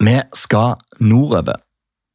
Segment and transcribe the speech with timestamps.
[0.00, 1.60] Vi skal nordover.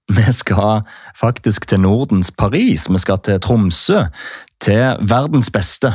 [0.09, 0.81] Vi skal
[1.15, 2.89] faktisk til Nordens Paris.
[2.89, 4.03] Vi skal til Tromsø.
[4.61, 5.93] Til verdens beste.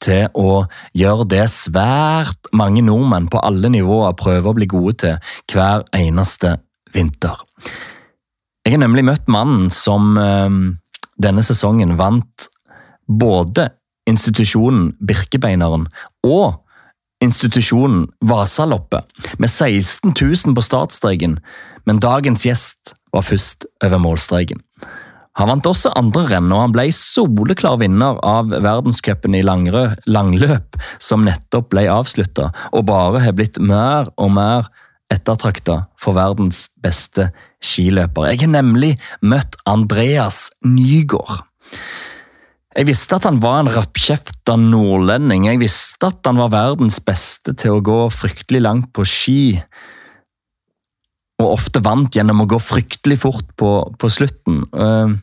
[0.00, 5.16] Til å gjøre det svært mange nordmenn på alle nivåer prøver å bli gode til
[5.52, 6.58] hver eneste
[6.94, 7.40] vinter.
[8.66, 10.60] Jeg har nemlig møtt mannen som eh,
[11.22, 12.48] denne sesongen vant
[13.06, 13.70] både
[14.06, 15.88] institusjonen Birkebeineren
[16.26, 16.65] og
[17.24, 19.08] institusjonen Vasaloppet,
[19.38, 21.38] med 16 000 på startstreken,
[21.86, 24.62] men dagens gjest var først over målstreken.
[25.36, 30.78] Han vant også andre renn, og han ble soleklar vinner av verdenscupen i langrø, langløp,
[30.98, 34.70] som nettopp ble avslutta, og bare har blitt mer og mer
[35.12, 37.28] ettertrakta for verdens beste
[37.62, 38.30] skiløper.
[38.32, 41.44] Jeg har nemlig møtt Andreas Nygaard.
[42.76, 45.46] Jeg visste at han var en rappkjefta nordlending.
[45.48, 49.44] Jeg visste at han var verdens beste til å gå fryktelig langt på ski.
[51.40, 54.60] Og ofte vant gjennom å gå fryktelig fort på, på slutten.
[54.76, 55.14] Eh,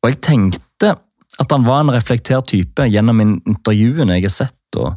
[0.00, 0.94] og jeg tenkte
[1.36, 4.96] at han var en reflektert type gjennom intervjuene jeg har sett og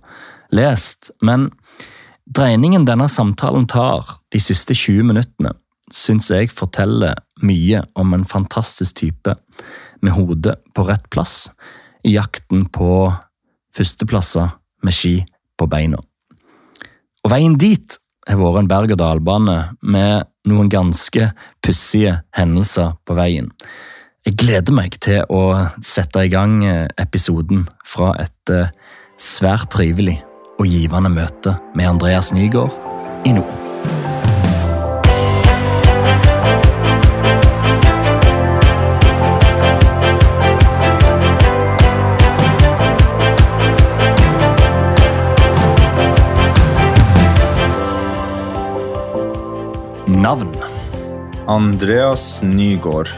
[0.55, 1.11] lest.
[1.19, 1.49] Men
[2.23, 5.51] dreiningen denne samtalen tar de siste 20 minuttene,
[5.91, 9.35] syns jeg forteller mye om en fantastisk type
[9.99, 11.49] med hodet på rett plass
[12.05, 13.09] i jakten på
[13.75, 14.53] førsteplasser
[14.85, 15.15] med ski
[15.59, 15.99] på beina.
[17.25, 17.97] Og veien dit
[18.29, 21.31] har vært en berg-og-dal-bane med noen ganske
[21.65, 23.49] pussige hendelser på veien.
[24.27, 26.59] Jeg gleder meg til å sette i gang
[26.99, 28.73] episoden fra et eh,
[29.19, 30.19] svært trivelig
[30.59, 33.58] og givende møte med Andreas Nygaard i nord.
[50.29, 50.51] Navn.
[51.47, 53.09] Andreas Nygaard.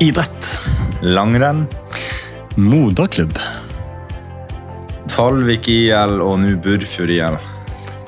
[0.00, 0.58] Idrett.
[1.02, 1.64] Langrenn.
[2.54, 3.38] Moderklubb.
[5.10, 7.38] Talvik IL og nå Burfjord IL.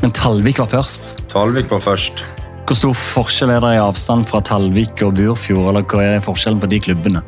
[0.04, 1.16] Men Talvik var først.
[1.32, 2.22] Talvik var først.
[2.69, 5.72] Hvor stor forskjell er det i avstand fra Talvik og Burfjord?
[5.72, 7.25] eller hva er forskjellen på de klubbene?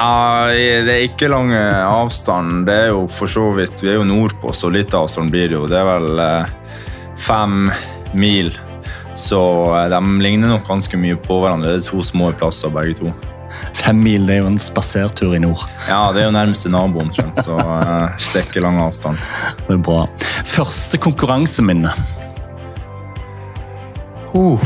[0.00, 0.48] Uh,
[0.88, 2.64] det er ikke lang avstand.
[2.70, 5.60] Det er jo for så vidt Vi er jo nordpå, så litt avstand blir det
[5.60, 5.68] jo.
[5.68, 6.82] Det er vel uh,
[7.28, 7.68] fem
[8.16, 8.54] mil.
[9.18, 9.40] Så
[9.76, 11.74] eh, de ligner nok ganske mye på hverandre.
[11.74, 13.12] Det er to små plasser, begge to.
[13.74, 15.64] Fem mil det er jo en spasertur i nord.
[15.88, 19.18] Ja, det er jo nærmeste nabo omtrent, så det er ikke lang avstand.
[19.66, 20.04] Det er bra.
[20.46, 21.90] Første konkurranseminne?
[24.30, 24.62] Uh.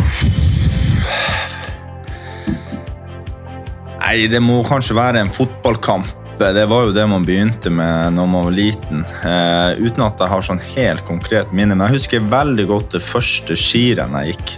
[4.05, 6.13] Nei, det må kanskje være en fotballkamp.
[6.39, 9.05] Det var jo det man begynte med når man var liten.
[9.23, 11.77] Eh, uten at jeg har sånn helt konkret minne.
[11.77, 14.55] Men jeg husker veldig godt det første skirennet jeg gikk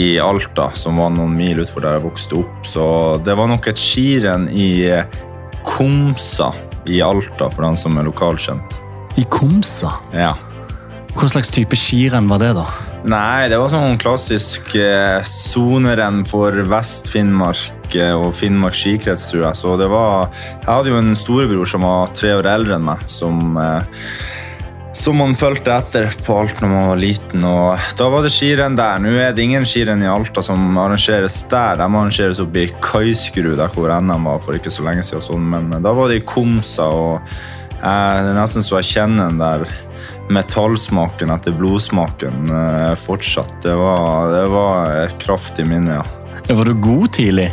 [0.00, 2.54] i Alta, som var noen mil utenfor der jeg vokste opp.
[2.68, 2.84] Så
[3.26, 4.70] det var nok et skirenn i
[5.68, 6.48] Komsa
[6.88, 8.80] i Alta, for den som er lokalkjent.
[9.20, 9.92] I Komsa?
[10.16, 10.32] Ja.
[11.12, 12.64] Hva slags type skirenn var det, da?
[13.02, 15.24] Nei, det var sånn klassisk eh,
[16.30, 19.58] for Vest-Finnmark eh, og Finnmark skikrets, tror jeg.
[19.58, 20.30] Så det var
[20.62, 23.82] Jeg hadde jo en storebror som var tre år eldre enn meg, som eh,
[24.92, 27.44] som man fulgte etter på alt når man var liten.
[27.48, 29.00] og Da var det skirenn der.
[29.00, 31.80] Nå er det ingen skirenn i Alta som arrangeres der.
[31.80, 35.24] De arrangeres oppe i Kaiskerud, der hvor NM var for ikke så lenge siden.
[35.24, 35.48] Sånn.
[35.48, 39.40] Men da var det i Komsa, og eh, det er nesten så jeg kjenner den
[39.40, 39.66] der
[40.32, 43.52] metallsmaken etter blodsmaken eh, fortsatt.
[43.64, 46.06] Det var, det var et kraftig minne, ja.
[46.48, 47.50] Var du god tidlig?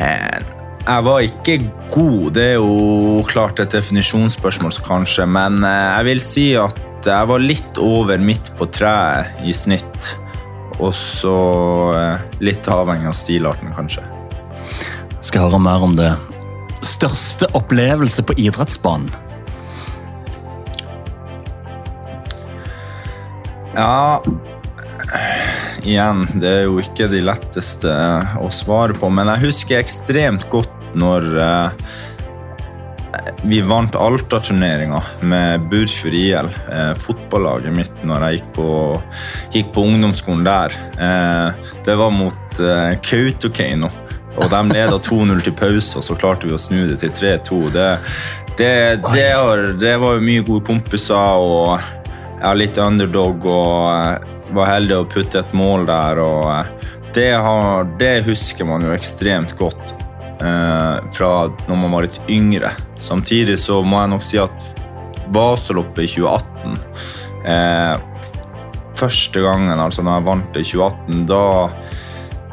[0.00, 0.38] Eh,
[0.86, 1.56] jeg var ikke
[1.92, 5.28] god, det er jo klart et definisjonsspørsmål, kanskje.
[5.28, 10.14] Men eh, jeg vil si at jeg var litt over midt på treet i snitt.
[10.80, 11.36] Og så
[12.40, 14.04] litt avhengig av stilarten, kanskje.
[15.20, 16.14] Skal høre mer om det.
[16.80, 19.12] Største opplevelse på idrettsbanen?
[23.76, 24.22] Ja
[25.80, 27.90] Igjen, det er jo ikke de letteste
[28.38, 31.86] å svare på, men jeg husker ekstremt godt når eh,
[33.42, 38.68] vi vant Alta-turneringa med Burfjord IL, eh, fotballaget mitt, når jeg gikk på,
[39.54, 40.76] gikk på ungdomsskolen der.
[41.00, 43.88] Eh, det var mot eh, Kautokeino,
[44.36, 47.62] og de leda 2-0 til pause, og så klarte vi å snu det til 3-2.
[47.74, 47.88] Det,
[48.60, 48.74] det,
[49.08, 49.24] det,
[49.80, 51.16] det, var jo mye gode kompiser.
[51.16, 51.99] og
[52.40, 56.20] var litt underdog og eh, var heldig å putte et mål der.
[56.22, 59.94] og eh, det, har, det husker man jo ekstremt godt
[60.40, 61.32] eh, fra
[61.68, 62.72] når man var litt yngre.
[63.00, 64.70] Samtidig så må jeg nok si at
[65.30, 66.78] Vasaloppet i 2018
[67.46, 67.96] eh,
[68.98, 71.44] første gangen, altså når jeg vant i 2018, da,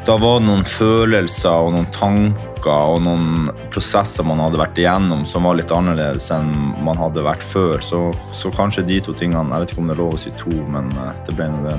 [0.08, 5.22] da var det noen følelser og noen tanker og noen prosesser man hadde vært igjennom
[5.30, 6.50] som var litt annerledes enn
[6.82, 7.84] man hadde vært før.
[7.86, 8.02] Så,
[8.34, 10.54] så kanskje de to tingene Jeg vet ikke om det er lov å si to,
[10.74, 11.78] men eh, det ble nå det.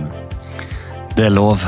[1.19, 1.65] Det er lov.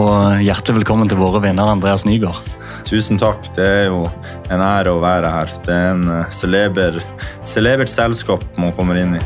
[0.00, 2.40] Og hjertelig velkommen til våre vinner, Andreas Nygaard.
[2.88, 3.44] Tusen takk.
[3.56, 4.06] Det er jo
[4.48, 5.52] en ære å være her.
[5.66, 7.00] Det er en eh, celeber,
[7.44, 9.24] celebert selskap man kommer inn i.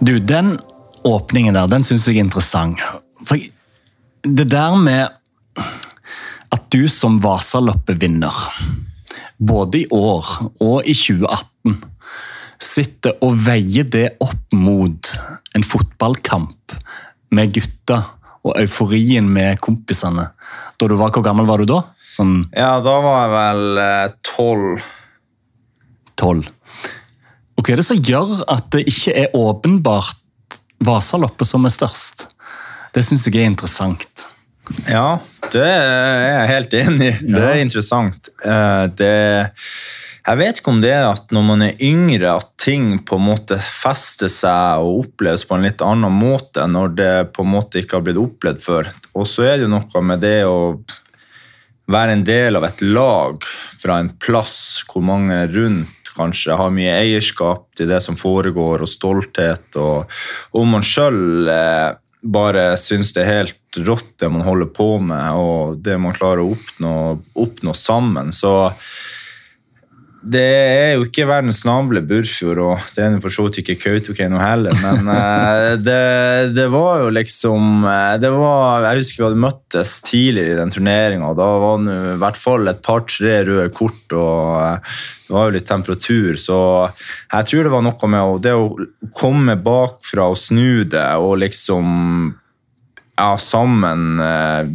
[0.00, 0.58] Du, den
[1.04, 2.80] åpningen der, den syns jeg er interessant.
[3.26, 3.40] For
[4.22, 5.08] det der med
[6.50, 8.34] at du som Vasaloppet-vinner,
[9.38, 10.26] både i år
[10.60, 11.78] og i 2018,
[12.60, 15.12] sitter og veier det opp mot
[15.56, 16.74] en fotballkamp
[17.32, 18.02] med gutta
[18.44, 20.26] og euforien med kompisene.
[20.76, 21.82] Da du var, Hvor gammel var du da?
[22.16, 24.88] Sånn Ja, da var jeg vel eh, tolv.
[26.16, 26.48] tolv.
[27.56, 30.16] Og hva er det som gjør at det ikke er åpenbart
[30.84, 32.28] Vasaloppet som er størst?
[32.94, 34.26] Det syns jeg er interessant.
[34.86, 35.18] Ja,
[35.50, 37.16] det er jeg helt enig i.
[37.26, 37.62] Det er Ja.
[37.62, 38.28] interessant.
[38.44, 39.50] Eh, Det,
[40.26, 43.26] jeg vet ikke om det er at når man er yngre, at ting på en
[43.26, 47.80] måte fester seg og oppleves på en litt annen måte når det på en måte
[47.82, 48.90] ikke har blitt opplevd før.
[49.14, 50.78] Og så er det noe med det å
[51.90, 53.42] være en del av et lag
[53.80, 58.88] fra en plass hvor mange rundt kanskje har mye eierskap til det som foregår, og
[58.90, 59.74] stolthet.
[59.80, 60.06] Og
[60.52, 61.48] om man sjøl
[62.20, 66.42] bare syns det er helt rått det man holder på med, og det man klarer
[66.42, 66.94] å oppnå,
[67.38, 68.72] oppnå sammen, så
[70.20, 74.36] det er jo ikke verdens navle Burfjord, og det er for så vidt ikke Kautokeino
[74.40, 79.44] heller, men eh, det, det var jo liksom eh, det var, Jeg husker vi hadde
[79.46, 84.04] møttes tidligere i den turneringa, da var det i hvert fall et par-tre røde kort,
[84.12, 88.38] og eh, det var jo litt temperatur, så jeg tror det var noe med å,
[88.44, 91.88] det å komme bakfra og snu det, og liksom
[93.16, 94.20] ja, sammen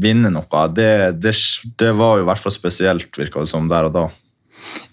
[0.02, 1.38] vinne noe, det, det,
[1.78, 4.12] det var jo i hvert fall spesielt, virka det som, der og da.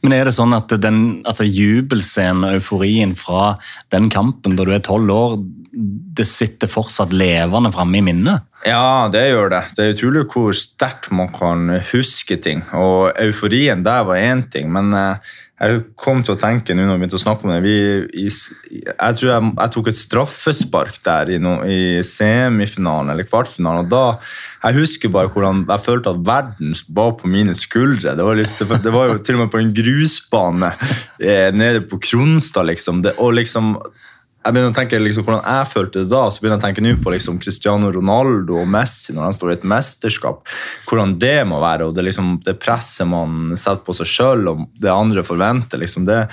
[0.02, 3.56] Men er det sånn at den altså jubelscenen og euforien fra
[3.94, 5.36] den kampen da du er tolv år,
[5.72, 8.44] det sitter fortsatt levende framme i minnet?
[8.68, 9.62] Ja, det gjør det.
[9.76, 12.60] Det er utrolig hvor sterkt man kan huske ting.
[12.76, 15.32] Og euforien der var én ting, men eh,
[15.62, 17.74] jeg kom til å tenke nå når vi begynte å snakke om det vi,
[18.18, 23.86] Jeg tror jeg, jeg tok et straffespark der i, no, i semifinalen eller kvartfinalen.
[23.86, 28.16] og da Jeg husker bare hvordan jeg følte at verden var på mine skuldre.
[28.18, 30.72] Det var, liksom, det var jo til og med på en grusbane
[31.22, 33.04] eh, nede på Kronstad, liksom.
[33.06, 33.76] Det, og liksom
[34.42, 36.82] jeg begynner å tenke liksom, hvordan jeg følte det da, så begynner jeg å tenke
[36.82, 40.40] nå på liksom, Cristiano Ronaldo og Messi når de står i et mesterskap.
[40.90, 44.64] Hvordan det må være, og det, liksom, det presset man setter på seg sjøl og
[44.82, 45.78] det andre forventer.
[45.78, 46.24] Liksom, det,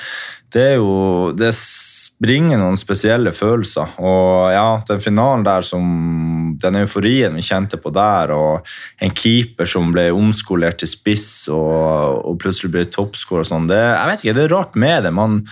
[0.50, 3.92] det jo Det springer noen spesielle følelser.
[4.02, 8.72] Og ja, den finalen der som Den euforien vi kjente på der, og
[9.06, 13.78] en keeper som ble omskolert til spiss og, og plutselig ble toppscorer og sånn, det,
[13.78, 15.14] jeg vet ikke, det er rart med det.
[15.14, 15.44] Man,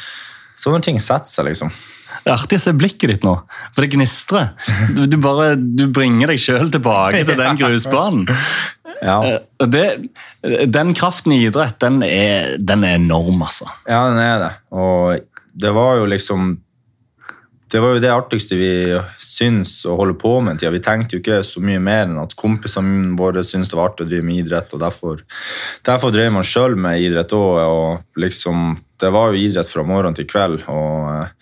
[0.58, 1.72] sånne ting setter seg, liksom.
[2.28, 3.38] Det er artig å se blikket ditt nå,
[3.72, 4.50] for det gnistrer.
[4.98, 8.28] Du, du, bare, du bringer deg sjøl tilbake til den grusbanen.
[9.00, 9.18] Ja.
[9.24, 9.86] Eh, Det,
[10.74, 13.68] den kraften i idrett, den er, den er enorm, altså.
[13.88, 14.54] Ja, den er det.
[14.76, 15.20] Og
[15.58, 16.56] det var jo liksom
[17.68, 18.70] Det var jo det artigste vi
[19.20, 20.72] syns å holde på med en tid.
[20.72, 24.06] Vi tenkte jo ikke så mye mer enn at kompisene våre syntes det var artig
[24.06, 25.20] å drive med idrett, og derfor,
[25.84, 27.58] derfor drev man sjøl med idrett òg.
[27.68, 30.64] Og liksom Det var jo idrett fra morgen til kveld.
[30.72, 31.34] og eh,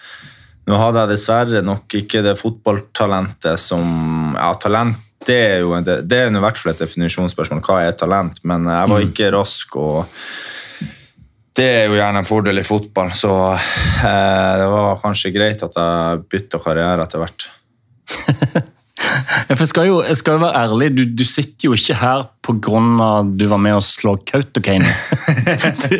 [0.65, 5.85] nå hadde jeg dessverre nok ikke det fotballtalentet som Ja, talent det er jo en,
[5.85, 7.63] det er i hvert fall et definisjonsspørsmål.
[7.65, 8.43] Hva er talent?
[8.45, 9.77] Men jeg var ikke rask.
[9.81, 10.05] og
[11.55, 15.77] det er jo gjerne en fordel i fotball, så eh, det var kanskje greit at
[15.79, 17.47] jeg bytta karriere etter hvert.
[19.55, 22.25] For jeg skal jo, jeg skal jo være ærlig, du, du sitter jo ikke her
[22.45, 22.81] pga.
[23.25, 24.89] du var med å slå Kautokeino.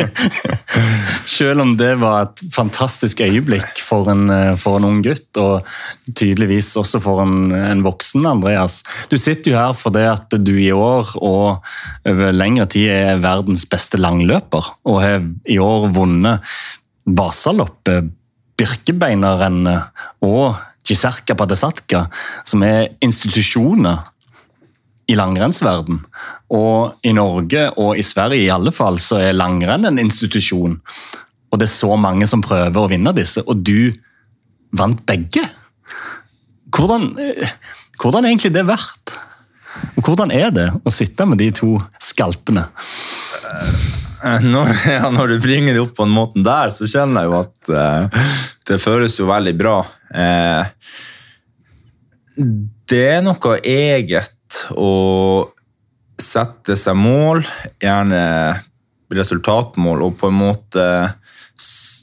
[1.38, 5.66] Selv om det var et fantastisk øyeblikk for en, eh, for en ung gutt, og
[6.14, 8.82] tydeligvis også for en, en voksen Andreas.
[9.10, 11.66] Du sitter jo her fordi at du i år og
[12.06, 16.56] over lengre tid er verdens beste langløper, og har i år vunnet
[17.06, 18.14] Vasaloppet,
[18.56, 19.92] Birkebeinerrennet
[20.24, 20.56] og
[20.86, 22.06] Gisarka Padesatka,
[22.46, 24.04] som er institusjoner
[25.10, 26.00] i langrennsverden.
[26.54, 30.80] Og i Norge og i Sverige i alle fall så er langrenn en institusjon.
[31.52, 33.94] Og det er så mange som prøver å vinne disse, og du
[34.76, 35.46] vant begge.
[36.76, 37.54] Hvordan, eh,
[38.02, 39.16] hvordan er egentlig det verdt?
[39.96, 42.68] Og hvordan er det å sitte med de to skalpene?
[44.26, 47.32] Eh, Når, ja, når du bringer det opp på den måten der, så kjenner jeg
[47.32, 48.24] jo at eh,
[48.66, 49.80] det føles jo veldig bra.
[50.14, 50.64] Eh,
[52.90, 54.94] det er noe eget å
[56.22, 57.44] sette seg mål,
[57.84, 58.24] gjerne
[59.16, 60.88] resultatmål, og på en måte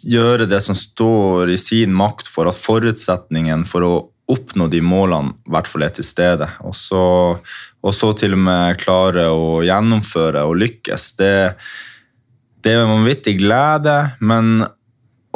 [0.09, 3.95] gjøre det som står i sin makt for at forutsetningen for å
[4.33, 6.49] oppnå de målene i hvert fall er til stede.
[6.65, 7.03] Og så,
[7.83, 11.09] og så til og med klare å gjennomføre og lykkes.
[11.19, 11.35] Det,
[12.65, 14.63] det er en vanvittig glede, men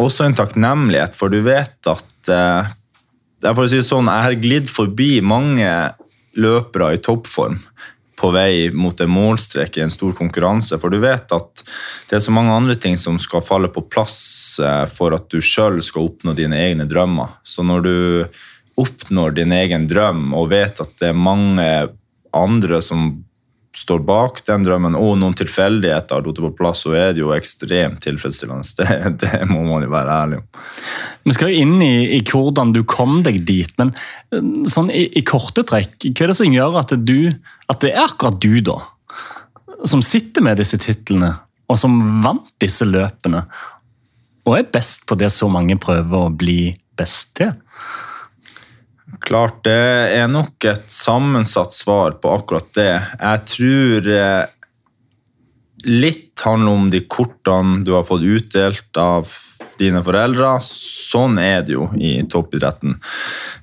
[0.01, 2.75] også en takknemlighet, for du vet at eh,
[3.47, 5.69] for å si sånn, Jeg har glidd forbi mange
[6.37, 7.59] løpere i toppform
[8.17, 10.79] på vei mot en målstrek i en stor konkurranse.
[10.81, 11.63] For du vet at
[12.09, 15.43] det er så mange andre ting som skal falle på plass eh, for at du
[15.45, 17.37] sjøl skal oppnå dine egne drømmer.
[17.45, 17.97] Så når du
[18.81, 21.69] oppnår din egen drøm og vet at det er mange
[22.37, 23.09] andre som
[23.77, 27.35] står bak den drømmen, og noen tilfeldigheter har falt på plass, så er det jo
[27.37, 28.65] ekstremt tilfredsstillende.
[28.77, 30.47] Det, det, må man jo være ærlig om.
[31.29, 33.93] Vi skal jo inn i, i hvordan du kom deg dit, men
[34.33, 37.19] eh, sånn i, i, korte trekk, hva er det som gjør at, du,
[37.73, 38.79] at det er akkurat du, da,
[39.85, 41.35] som sitter med disse titlene,
[41.67, 43.45] og som vant disse løpene,
[44.47, 47.53] og er best på det så mange prøver å bli best til?
[49.25, 49.73] Klart, det
[50.17, 53.01] er nok et sammensatt svar på akkurat det.
[53.17, 54.45] Jeg tror eh,
[55.87, 59.31] litt handler om de kortene du har fått utdelt av
[59.81, 60.61] dine foreldre.
[60.65, 62.99] Sånn er det jo i toppidretten.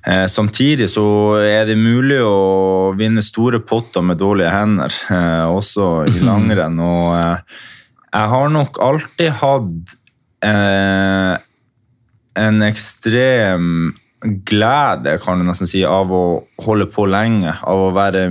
[0.06, 6.06] Eh, samtidig så er det mulig å vinne store potter med dårlige hender, eh, også
[6.10, 6.78] i langrenn.
[6.82, 9.98] Og jeg har nok alltid hatt
[10.44, 13.94] en ekstrem
[14.24, 16.24] glede kan du nesten si, av å
[16.64, 17.52] holde på lenge.
[17.62, 18.26] Av å være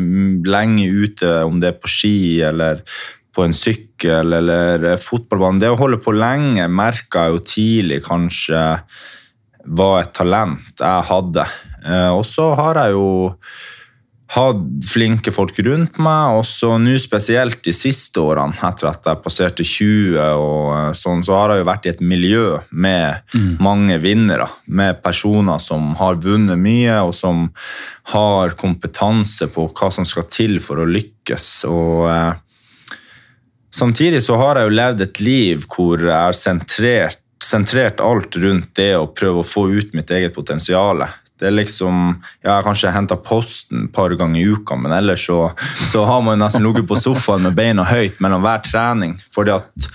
[0.49, 2.81] lenge ute, om det er på ski eller
[3.33, 5.61] på en sykkel eller fotballbane.
[5.61, 8.63] Det å holde på lenge merka jeg jo tidlig kanskje
[9.63, 11.45] var et talent jeg hadde.
[11.87, 13.07] Eh, og så har jeg jo
[14.33, 16.37] hatt flinke folk rundt meg.
[16.39, 21.23] Og så nå spesielt de siste årene, etter at jeg passerte 20, og eh, sånn,
[21.25, 23.49] så har jeg jo vært i et miljø med mm.
[23.63, 24.49] mange vinnere.
[24.65, 27.47] Med personer som har vunnet mye, og som
[28.13, 31.51] har kompetanse på hva som skal til for å lykkes.
[31.69, 32.31] og eh,
[33.73, 38.69] Samtidig så har jeg jo levd et liv hvor jeg har sentrert, sentrert alt rundt
[38.77, 41.01] det å prøve å få ut mitt eget potensial.
[41.43, 45.25] Det er liksom, Jeg har kanskje henta posten et par ganger i uka, men ellers
[45.27, 45.51] så,
[45.91, 49.17] så har man nesten ligget på sofaen med beina høyt mellom hver trening.
[49.35, 49.89] fordi at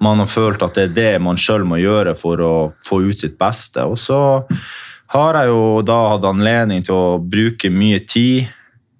[0.00, 2.54] man har følt at det er det man sjøl må gjøre for å
[2.86, 3.84] få ut sitt beste.
[3.84, 4.18] Og så
[5.14, 8.48] har jeg jo da hatt anledning til å bruke mye tid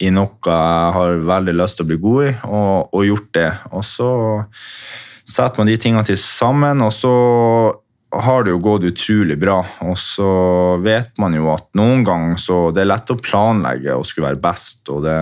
[0.04, 3.50] i noe jeg har veldig lyst til å bli god i, og, og gjort det.
[3.72, 4.10] Og så
[5.24, 7.14] setter man de tingene til sammen, og så
[8.22, 9.58] har det jo gått utrolig bra.
[9.86, 10.28] Og så
[10.84, 14.42] vet man jo at noen ganger så det er lett å planlegge og skulle være
[14.44, 14.88] best.
[14.92, 15.16] og det,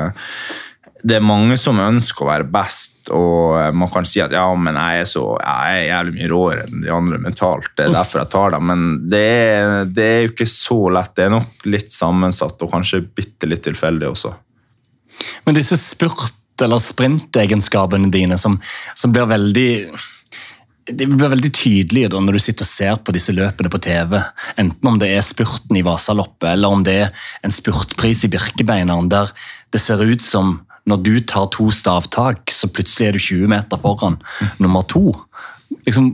[1.03, 4.77] det er mange som ønsker å være best, og man kan si at ja, men
[4.79, 7.73] jeg er, så, jeg er jævlig mye råere enn de andre mentalt.
[7.75, 8.69] Det er derfor jeg tar dem.
[8.71, 11.15] Men det er, det er jo ikke så lett.
[11.19, 14.33] Det er nok litt sammensatt, og kanskje bitte litt tilfeldig også.
[15.47, 18.61] Men disse spurt- eller sprintegenskapene dine som,
[18.95, 19.71] som blir veldig
[20.91, 24.19] det blir veldig tydelig da, når du sitter og ser på disse løpene på TV.
[24.59, 29.11] Enten om det er spurten i Vasaloppet, eller om det er en spurtpris i Birkebeineren,
[29.13, 29.31] der
[29.73, 30.61] det ser ut som
[30.91, 34.19] når du tar to stavtak, så plutselig er du 20 meter foran
[34.59, 35.13] nummer to.
[35.87, 36.11] Liksom,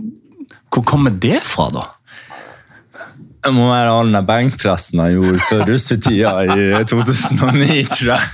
[0.69, 1.87] hvor kommer det fra, da?
[3.39, 8.25] Det må være all den benkpressen jeg gjorde før russetida i 2009, tror jeg.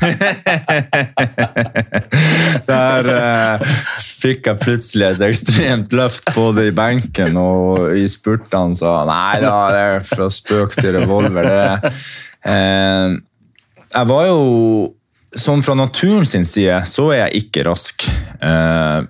[2.71, 3.67] Der eh,
[4.01, 8.77] fikk jeg plutselig et ekstremt løft både i benken og i spurtene.
[8.79, 11.51] Så nei da, det er fra spøk til revolver.
[11.53, 11.95] Det,
[12.55, 13.17] eh,
[13.95, 14.45] jeg var jo
[15.35, 18.05] Sånn fra naturen sin side så er jeg ikke rask,
[18.39, 19.01] eh,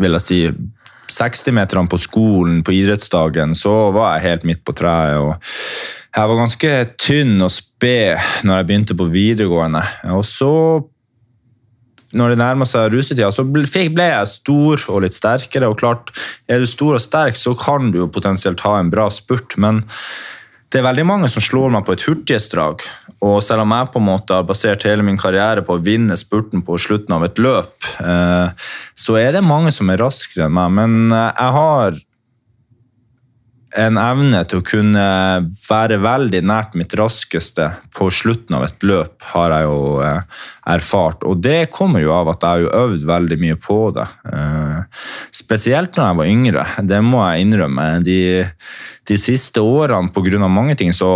[0.00, 0.38] vil jeg si
[1.12, 5.18] 60-meterne på skolen på idrettsdagen, så var jeg helt midt på treet.
[5.20, 5.36] og
[6.16, 9.82] Jeg var ganske tynn og sped når jeg begynte på videregående.
[10.16, 10.52] Og så,
[12.16, 15.70] når det nærma seg russetida, så ble jeg stor og litt sterkere.
[15.70, 16.14] Og klart,
[16.48, 19.84] er du stor og sterk, så kan du jo potensielt ha en bra spurt, men
[20.72, 22.82] det er veldig mange som slår meg på et hurtighetsdrag.
[23.26, 26.18] Og selv om jeg på en måte har basert hele min karriere på å vinne
[26.18, 28.66] spurten på slutten av et løp, eh,
[28.98, 30.74] så er det mange som er raskere enn meg.
[30.80, 32.00] Men eh, jeg har
[33.76, 35.04] en evne til å kunne
[35.66, 40.42] være veldig nært mitt raskeste på slutten av et løp, har jeg jo eh,
[40.72, 41.24] erfart.
[41.28, 44.06] Og det kommer jo av at jeg har øvd veldig mye på det.
[44.32, 47.88] Eh, spesielt når jeg var yngre, det må jeg innrømme.
[48.06, 48.20] De,
[49.08, 50.46] de siste årene, pga.
[50.48, 51.10] mange ting, så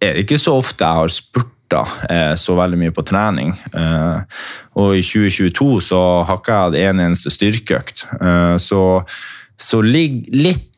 [0.00, 1.76] er det ikke så ofte jeg har spurt
[2.08, 3.52] eh, så veldig mye på trening.
[4.78, 8.06] Og i 2022 så har ikke jeg hatt en eneste styrkeøkt.
[8.62, 8.80] Så,
[9.60, 10.68] så ligg litt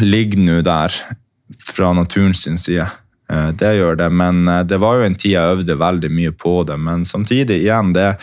[0.00, 0.94] ligger nå der
[1.62, 2.86] fra naturen sin side.
[3.32, 6.34] Eh, det gjør det, men eh, det var jo en tid jeg øvde veldig mye
[6.36, 6.76] på det.
[6.80, 8.14] Men samtidig, igjen, det,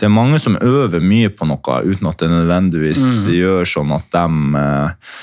[0.00, 3.34] det er mange som øver mye på noe uten at det nødvendigvis mm.
[3.38, 5.18] gjør sånn at de eh,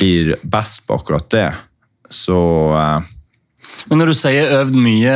[0.00, 1.48] blir best på akkurat det.
[2.10, 2.38] Så
[3.88, 5.14] men når du sier øvd mye,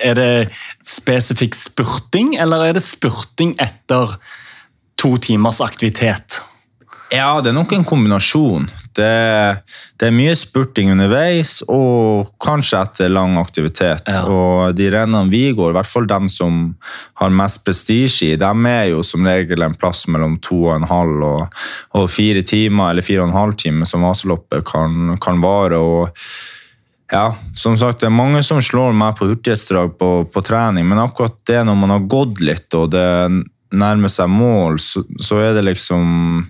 [0.00, 0.28] er det
[0.86, 4.14] spesifikk spurting, eller er det spurting etter
[4.96, 6.38] to timers aktivitet?
[7.12, 8.64] Ja, det er nok en kombinasjon.
[8.96, 9.10] Det,
[10.00, 14.08] det, er mye spurting underveis, og kanskje etter lang aktivitet.
[14.10, 14.24] Ja.
[14.26, 16.74] Og de rennene vi går, i hvert fall dem som
[17.20, 20.90] har mest prestisje i, dem er jo som regel en plass mellom to og en
[20.90, 21.62] halv og,
[21.94, 25.78] og fire timer, eller fire og en halv time, som vaseloppet kan, kan vare.
[25.78, 26.10] og
[27.12, 30.98] ja, som sagt, det er mange som slår meg på hurtighetsdrag på, på, trening, men
[30.98, 33.06] akkurat det når man har gått litt og det
[33.76, 36.42] nærmer seg mål, så, så er det liksom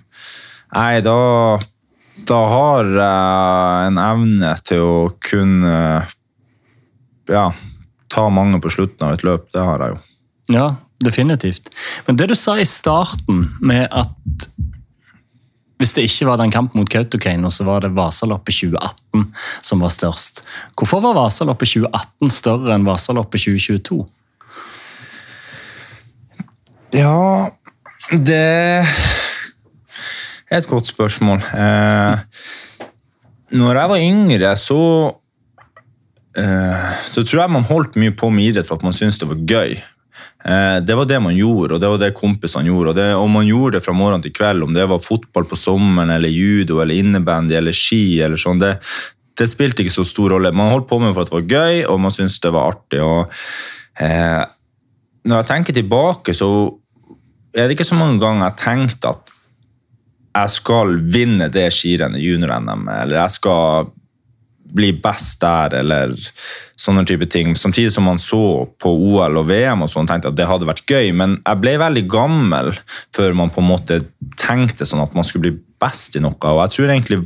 [0.75, 1.17] Nei, da,
[2.27, 5.77] da har jeg en evne til å kunne
[7.31, 7.45] ja,
[8.11, 9.47] ta mange på slutten av et løp.
[9.55, 10.01] Det har jeg jo.
[10.57, 10.67] Ja,
[11.03, 11.71] definitivt.
[12.07, 14.49] Men det du sa i starten, med at
[15.77, 19.27] hvis det ikke var den kampen mot Kautokeino, så var det Vasaloppet 2018
[19.61, 20.41] som var størst.
[20.77, 23.99] Hvorfor var Vasaloppet 2018 større enn Vasaloppet 2022?
[26.97, 27.51] Ja,
[28.09, 28.87] det
[30.51, 31.43] et godt spørsmål.
[31.51, 32.19] Eh,
[33.57, 34.81] når jeg var yngre, så
[36.37, 39.29] eh, så tror jeg man holdt mye på med idrett for at man syntes det
[39.29, 39.77] var gøy.
[40.47, 42.93] Eh, det var det man gjorde, og det var det kompisene gjorde.
[42.93, 45.59] Og, det, og man gjorde det fra morgen til kveld, om det var fotball på
[45.59, 48.19] sommeren, eller judo, eller innebandy eller ski.
[48.23, 48.77] eller sånn, det,
[49.37, 50.53] det, spilte ikke så stor rolle.
[50.55, 53.01] Man holdt på med for at det var gøy, og man syntes det var artig.
[53.03, 53.33] og
[54.03, 54.43] eh,
[55.27, 56.51] Når jeg tenker tilbake, så
[57.57, 59.33] er det ikke så mange ganger jeg tenkte at
[60.37, 63.89] jeg skal vinne det skirennet, junior-NM, eller jeg skal
[64.77, 66.13] bli best der, eller
[66.77, 67.55] sånne type ting.
[67.57, 70.83] Samtidig som man så på OL og VM og sånn, tenkte at det hadde vært
[70.89, 71.13] gøy.
[71.17, 72.73] Men jeg ble veldig gammel
[73.15, 74.01] før man på en måte
[74.39, 76.35] tenkte sånn at man skulle bli best i noe.
[76.35, 77.23] Og jeg tror egentlig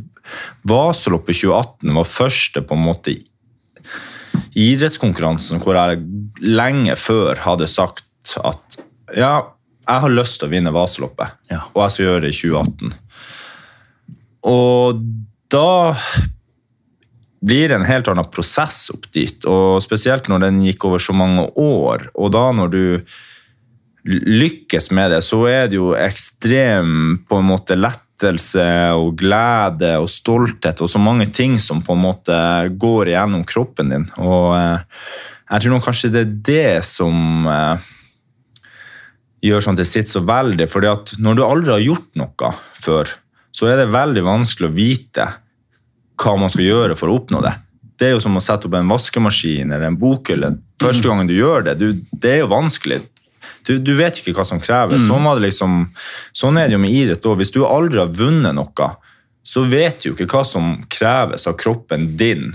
[0.70, 3.18] Vasaloppet 2018 var første på en måte
[4.56, 6.04] idrettskonkurransen hvor jeg
[6.44, 8.78] lenge før hadde sagt at
[9.18, 9.34] ja,
[9.92, 11.66] jeg har lyst til å vinne Vasaloppet, ja.
[11.74, 12.94] og jeg skal gjøre det i 2018.
[14.52, 15.02] Og
[15.52, 15.72] da
[17.42, 21.16] blir det en helt annen prosess opp dit, og spesielt når den gikk over så
[21.18, 22.08] mange år.
[22.14, 22.84] Og da når du
[24.06, 30.10] lykkes med det, så er det jo ekstrem på en måte lettelse og glede og
[30.10, 32.38] stolthet og så mange ting som på en måte
[32.82, 34.08] går igjennom kroppen din.
[34.22, 35.02] Og eh,
[35.52, 37.90] jeg tror nok kanskje det er det som eh,
[39.42, 40.68] gjør sånn at sitt så veldig.
[40.70, 43.10] fordi at når du aldri har gjort noe før,
[43.52, 45.28] så er det veldig vanskelig å vite
[46.22, 47.54] hva man skal gjøre for å oppnå det.
[47.98, 50.56] Det er jo som å sette opp en vaskemaskin eller en bokhylle.
[50.82, 53.02] Første gangen du gjør det, du, det er jo vanskelig.
[53.68, 55.04] Du, du, vet ikke hva som kreves.
[55.04, 55.12] Mm.
[55.12, 55.78] Sånn, liksom,
[56.34, 57.38] sånn, er det jo med idrett òg.
[57.42, 58.90] Hvis du aldri har vunnet noe,
[59.44, 62.52] så vet du jo ikke hva som kreves av kroppen din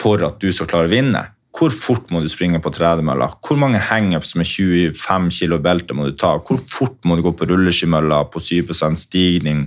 [0.00, 1.24] for at du skal klare å vinne.
[1.56, 3.30] Hvor fort må du springe på tredemølla?
[3.42, 6.34] Hvor mange hangups med 25 kg belte må du ta?
[6.38, 9.64] Hvor fort må du gå på rulleskimølla på 7% stigning?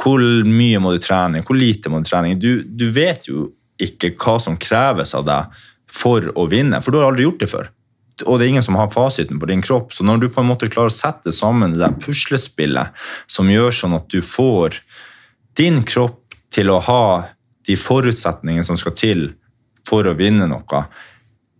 [0.00, 1.42] Hvor mye må du trene?
[1.44, 2.32] Hvor lite må du trene?
[2.40, 7.00] Du, du, vet jo ikke hva som kreves av deg for å vinne, for du
[7.00, 7.70] har aldri gjort det før.
[8.26, 9.94] Og det er ingen som har fasiten på din kropp.
[9.96, 12.96] Så når du på en måte klarer å sette sammen det puslespillet
[13.30, 14.80] som gjør sånn at du får
[15.58, 17.04] din kropp til å ha
[17.68, 19.28] de forutsetningene som skal til
[19.88, 20.84] for å vinne noe,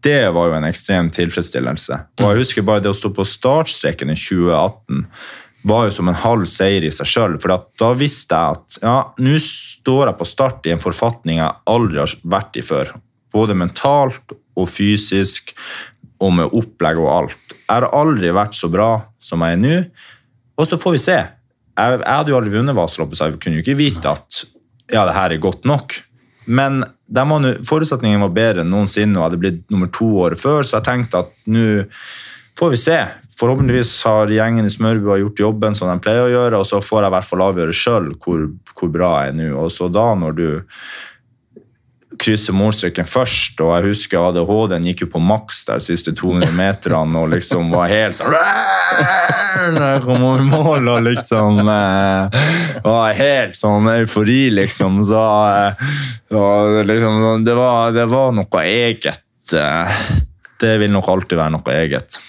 [0.00, 1.98] det var jo en ekstrem tilfredsstillelse.
[2.22, 5.04] Og jeg husker bare det å stå på startstreken i 2018
[5.68, 7.36] var jo som en halv seier i seg sjøl.
[7.42, 11.58] For da visste jeg at ja, nå står jeg på start i en forfatning jeg
[11.68, 12.94] aldri har vært i før.
[13.34, 15.52] Både mentalt og fysisk,
[16.20, 17.54] og med opplegg og alt.
[17.56, 18.90] Jeg har aldri vært så bra
[19.22, 19.76] som jeg er nå.
[20.60, 21.16] Og så får vi se.
[21.16, 24.42] Jeg, jeg hadde jo aldri vunnet Vasaloppet, så jeg kunne jo ikke vite at
[24.90, 25.96] ja, det her er godt nok.
[26.44, 30.88] Men forutsetningene var bedre enn noensinne og hadde blitt nummer to året før, så jeg
[30.88, 31.66] tenkte at nå
[32.60, 32.98] får vi se.
[33.40, 37.04] Forhåpentligvis har gjengen i Smørbua gjort jobben som de pleier å gjøre, og så får
[37.04, 38.42] jeg i hvert fall avgjøre sjøl hvor,
[38.76, 39.48] hvor bra jeg er nå.
[39.62, 40.46] Og så da, når du
[42.20, 47.22] krysser målstreken først, og jeg husker ADHD-en gikk jo på maks der siste 200 meterne
[47.22, 48.34] og liksom var helt sånn
[49.76, 52.40] Når jeg kom over mål og liksom eh,
[52.84, 55.02] var helt sånn eufori, liksom.
[55.06, 59.22] Så, eh, liksom, det, var, det var noe eget.
[59.56, 60.00] Eh,
[60.60, 62.20] det vil nok alltid være noe eget.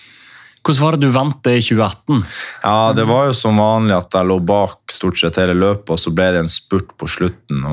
[0.62, 2.19] Hvordan var det du vant det i 2018?
[2.63, 6.00] Ja, Det var jo som vanlig at jeg lå bak stort sett hele løpet, og
[6.00, 7.63] så ble det en spurt på slutten,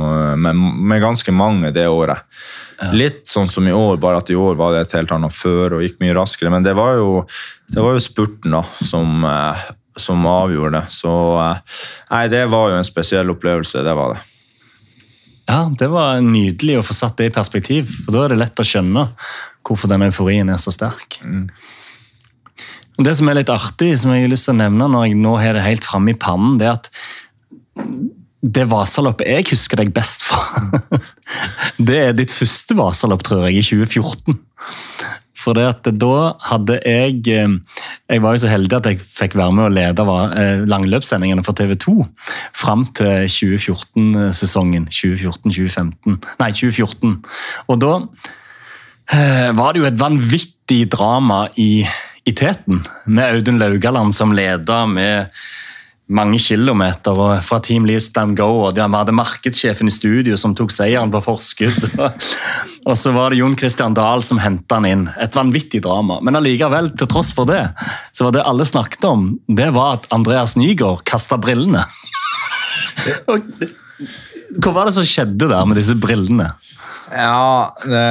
[0.40, 2.24] med, med, ganske mange det året.
[2.80, 2.92] Ja.
[2.96, 5.76] Litt sånn som i år, bare at i år var det et helt annet før
[5.76, 6.52] og gikk mye raskere.
[6.54, 7.26] Men det var jo,
[7.68, 10.84] det var jo spurten da, som, eh, som avgjorde det.
[10.94, 11.12] Så
[11.44, 11.78] eh,
[12.14, 14.24] nei, det var jo en spesiell opplevelse, det var det.
[15.48, 18.60] Ja, Det var nydelig å få satt det i perspektiv, for da er det lett
[18.60, 19.10] å skjønne
[19.64, 21.20] hvorfor den euforien er så sterk.
[21.24, 21.48] Mm.
[22.98, 25.36] Det som er litt artig, som jeg har lyst til å nevne når jeg nå
[25.38, 26.90] har det helt framme i pannen, det er at
[28.38, 30.42] det Vasaloppet jeg husker deg best fra,
[31.88, 34.38] det er ditt første Vasalopp, tror jeg, i 2014.
[35.38, 37.52] For det at da hadde jeg eh,
[38.10, 41.54] Jeg var jo så heldig at jeg fikk være med å lede eh, langløpssendingene for
[41.54, 41.94] TV 2
[42.58, 44.88] fram til 2014-sesongen.
[44.90, 47.14] 2014-2015 Nei, 2014.
[47.70, 47.94] Og da
[49.14, 51.86] eh, var det jo et vanvittig drama i
[52.28, 55.32] i teten, med Audun Laugaland som leder med
[56.08, 58.46] mange kilometer og fra Team Leasplan Go.
[58.66, 61.88] og Vi hadde markedssjefen i studio som tok seieren på forskudd.
[62.88, 65.04] og så var det Jon Christian Dahl som henta han inn.
[65.20, 66.18] Et vanvittig drama.
[66.24, 67.64] Men allikevel, til tross for det,
[68.12, 71.84] så var det alle snakket om, det var at Andreas Nygaard kasta brillene.
[74.58, 76.52] Hva var det som skjedde der med disse brillene?
[77.12, 78.04] Ja, det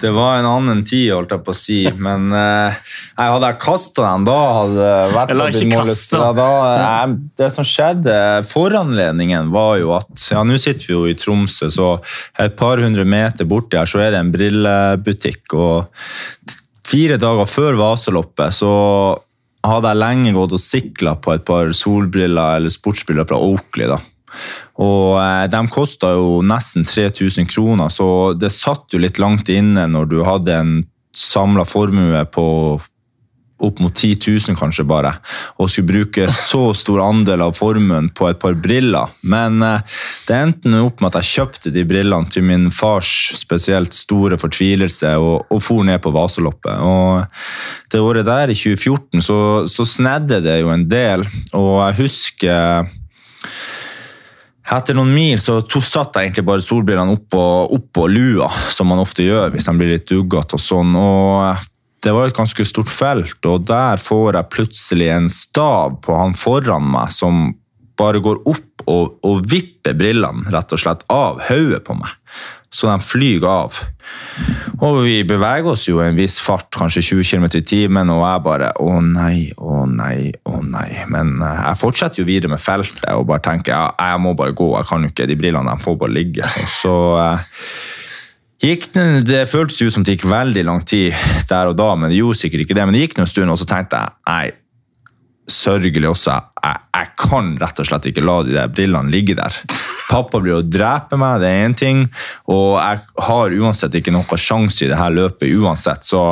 [0.00, 1.78] det var en annen tid, holdt jeg på å si.
[2.02, 2.76] Men eh,
[3.18, 6.22] hadde jeg kasta dem, da hadde vært Eller ikke kasta.
[6.36, 8.16] Eh, det som skjedde,
[8.50, 11.92] foranledningen var jo at ja, Nå sitter vi jo i Tromsø, så
[12.42, 15.54] et par hundre meter borti her så er det en brillebutikk.
[15.56, 16.56] og
[16.86, 18.72] Fire dager før Vaseloppet så
[19.66, 23.88] hadde jeg lenge gått og sikla på et par solbriller eller sportsbriller fra Oakley.
[23.90, 23.98] da.
[24.82, 29.86] Og eh, De kosta jo nesten 3000 kroner, så det satt jo litt langt inne
[29.88, 30.76] når du hadde en
[31.16, 32.46] samla formue på
[33.56, 35.14] opp mot 10 000 kanskje bare,
[35.56, 39.12] og skulle bruke så stor andel av formuen på et par briller.
[39.24, 39.96] Men eh,
[40.28, 45.14] det endte opp med at jeg kjøpte de brillene til min fars spesielt store fortvilelse
[45.16, 46.76] og, og for ned på Vasaloppet.
[46.84, 47.24] Og
[47.92, 51.24] det året der, i 2014, så, så snedde det jo en del,
[51.56, 52.92] og jeg husker
[54.66, 57.42] etter noen mil så satt jeg egentlig bare solbrillene oppå,
[57.76, 60.96] oppå lua, som man ofte gjør hvis de blir litt duggete og sånn.
[60.98, 61.62] og
[62.04, 66.36] det var et ganske stort felt, og der får jeg plutselig en stav på han
[66.38, 67.48] foran meg som
[67.96, 72.12] bare går opp og, og vipper brillene rett og slett av hodet på meg
[72.72, 73.76] så de flyr av.
[74.84, 78.22] Og vi beveger oss jo i en viss fart, kanskje 20 km i timen, og
[78.24, 80.90] jeg bare Å nei, å nei, å nei.
[81.12, 84.56] Men eh, jeg fortsetter jo videre med feltet og bare tenker ja, jeg må bare
[84.56, 86.44] gå, jeg kan jo ikke, de brillene de får bare ligge.
[86.44, 87.56] Og så eh,
[88.66, 91.16] gikk det, det føltes jo som det gikk veldig lang tid
[91.48, 92.86] der og da, men det gjorde sikkert ikke det.
[92.86, 94.44] Men det gikk noen stund, og så tenkte jeg nei,
[95.46, 99.62] sørgelig også, jeg, jeg kan rett og slett ikke la de der brillene ligge der.
[100.06, 102.04] Pappa blir å drepe meg, det er én ting.
[102.52, 106.06] Og jeg har uansett ikke noen sjanse i det her løpet uansett.
[106.06, 106.22] Så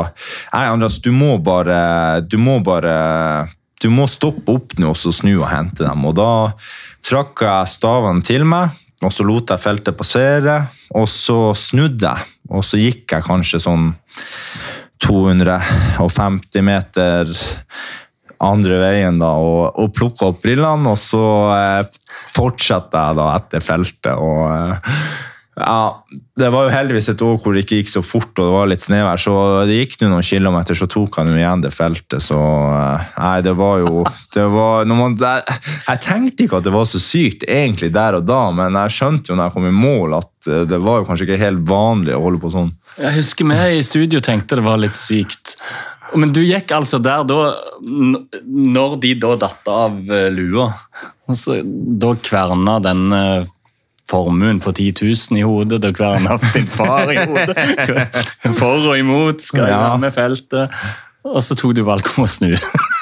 [0.52, 3.48] nei, Andreas, du må bare Du må bare
[3.82, 6.06] du må stoppe opp nå og snu og hente dem.
[6.08, 6.54] Og da
[7.04, 8.72] trakk jeg stavene til meg,
[9.04, 10.54] og så lot jeg feltet passere.
[10.96, 13.90] Og så snudde jeg, og så gikk jeg kanskje sånn
[15.04, 17.34] 250 meter
[18.42, 20.94] andre veien da, og, og plukka opp brillene.
[20.94, 22.00] Og så eh,
[22.34, 24.12] fortsatte jeg da etter feltet.
[24.14, 24.98] og eh,
[25.56, 28.54] ja, Det var jo heldigvis et år hvor det ikke gikk så fort og det
[28.56, 29.20] var litt snevær.
[29.20, 29.34] Så
[29.68, 32.24] det gikk noen kilometer, så tok han jo igjen det feltet.
[32.24, 36.74] Så eh, nei, det var jo det var, man, jeg, jeg, tenkte ikke at det
[36.74, 39.76] var så sykt egentlig der og da, men jeg skjønte jo når jeg kom i
[39.78, 42.74] mål at eh, det var jo kanskje ikke helt vanlig å holde på sånn.
[42.98, 45.56] Jeg husker vi i studio tenkte det var litt sykt.
[46.14, 47.40] Men du gikk altså der da
[47.84, 50.68] Når de da datt av eh, lua,
[51.30, 53.50] altså, da kverna den eh,
[54.10, 57.56] formuen på 10 000 i hodet, da kverna din far i hodet.
[58.60, 59.82] For og imot skal ja.
[60.00, 60.72] med feltet.
[61.24, 62.52] Og så tok du valg om å snu.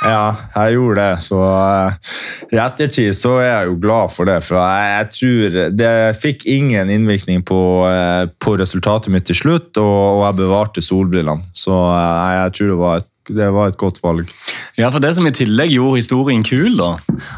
[0.02, 0.24] Ja,
[0.56, 1.22] jeg gjorde det.
[1.26, 2.12] Så uh,
[2.52, 4.38] i ettertid så er jeg jo glad for det.
[4.46, 10.18] For jeg, tror det fikk ingen innvirkning på, uh, på resultatet mitt til slutt, og,
[10.18, 11.48] og jeg bevarte solbrillene.
[11.56, 14.30] Så jeg, jeg tror det var et det var et godt valg.
[14.74, 16.96] Ja, for Det som i tillegg gjorde historien kul, da,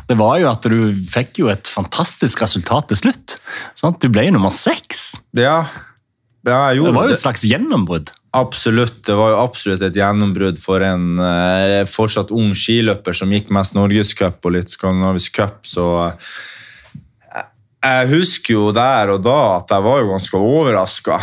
[0.09, 0.79] det var jo at du
[1.11, 3.37] fikk jo et fantastisk resultat til slutt.
[3.77, 4.00] Sant?
[4.00, 5.18] Du ble nummer seks.
[5.37, 5.66] Ja,
[6.48, 8.14] ja jeg gjorde Det var jo et slags gjennombrudd.
[8.35, 9.05] Absolutt.
[9.07, 13.77] Det var jo absolutt et gjennombrudd for en eh, fortsatt ung skiløper som gikk mest
[13.77, 15.61] norgescup og litt skandinavisk cup.
[15.70, 16.35] Så eh,
[17.85, 21.20] jeg husker jo der og da at jeg var jo ganske overraska.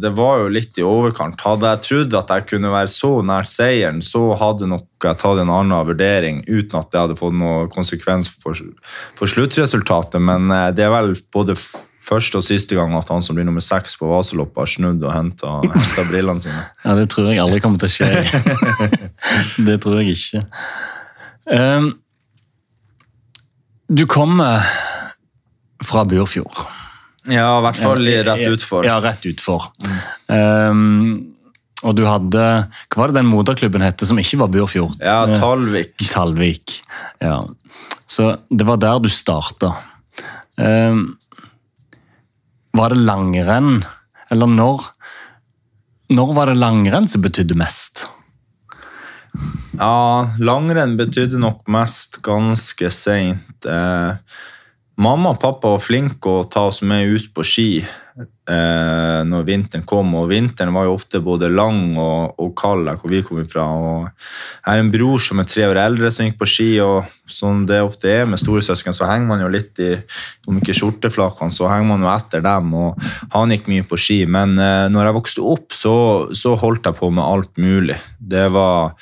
[0.00, 1.40] Det var jo litt i overkant.
[1.44, 5.42] Hadde jeg trodd at jeg kunne være så nær seieren, så hadde nok jeg tatt
[5.42, 8.56] en annen vurdering uten at det hadde fått noen konsekvens for,
[9.18, 10.22] for sluttresultatet.
[10.24, 11.58] Men eh, det er vel både
[12.04, 15.14] første og siste gang at han som blir nummer seks på Vasaloppet, har snudd og
[15.14, 15.56] henta
[16.10, 16.64] brillene sine.
[16.84, 18.08] Ja, Det tror jeg aldri kommer til å skje.
[19.68, 20.44] det tror jeg ikke.
[21.48, 21.92] Um,
[23.88, 24.64] du kommer
[25.84, 26.64] fra Burfjord.
[27.28, 28.84] Ja, i hvert fall rett utfor.
[28.84, 29.70] Ja, rett utfor.
[29.84, 30.00] Mm.
[30.28, 31.14] Um,
[31.84, 32.44] og du hadde
[32.92, 34.96] Hva var det den moderklubben hette som ikke var Burfjord?
[35.04, 35.96] Ja, Talvik.
[36.12, 36.78] Talvik,
[37.20, 37.42] ja.
[38.08, 39.72] Så det var der du starta.
[40.56, 41.16] Um,
[42.74, 43.84] var det langrenn?
[44.30, 44.88] Eller når?
[46.14, 48.06] Når var det langrenn som betydde mest?
[49.78, 53.66] Ja, langrenn betydde nok mest ganske seint.
[53.66, 54.40] Eh,
[54.94, 57.68] mamma og pappa var flinke å ta oss med ut på ski
[58.20, 60.12] eh, når vinteren kom.
[60.18, 63.66] Og vinteren var jo ofte både lang og, og kald der hvor vi kom fra.
[63.66, 66.68] Og jeg har en bror som er tre år eldre, som gikk på ski.
[66.84, 69.92] og Som det ofte er med storesøsken, så henger man jo litt i
[70.48, 72.72] om ikke skjorteflakene, så henger man jo etter dem.
[72.74, 74.22] og Han gikk mye på ski.
[74.30, 75.94] Men eh, når jeg vokste opp, så,
[76.36, 77.98] så holdt jeg på med alt mulig.
[78.18, 78.94] Det var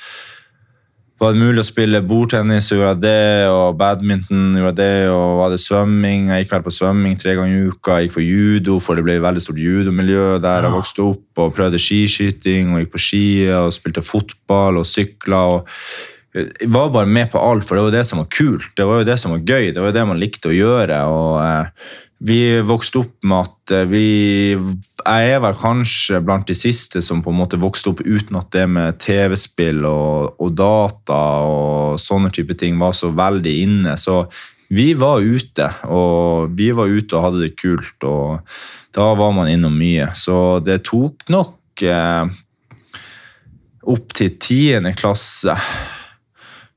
[1.23, 5.53] var det mulig å spille bordtennis, så gjorde det, og badminton gjorde det, og var
[5.53, 6.29] det svømming.
[6.29, 7.97] Jeg gikk vel på svømming tre ganger i uka.
[7.97, 11.25] Jeg gikk på judo, for det ble et veldig stort judomiljø der jeg vokste opp.
[11.39, 15.43] og Prøvde skiskyting og gikk på ski og spilte fotball og sykla.
[16.33, 18.71] Jeg var bare med på alt, for det var det som var kult.
[18.77, 19.71] Det var jo det som var gøy.
[19.71, 21.03] Det var jo det man likte å gjøre.
[21.09, 21.91] og eh,
[22.23, 24.05] vi vokste opp med at eh, vi
[25.03, 28.49] Jeg er vel kanskje blant de siste som på en måte vokste opp uten at
[28.55, 33.97] det med TV-spill og, og, data og sånne type ting var så veldig inne.
[33.99, 34.23] Så
[34.73, 38.07] vi var ute, og vi var ute og hadde det kult.
[38.07, 38.39] Og
[38.95, 40.09] da var man innom mye.
[40.17, 42.39] Så det tok nok eh,
[43.93, 45.55] opp til tiende klasse,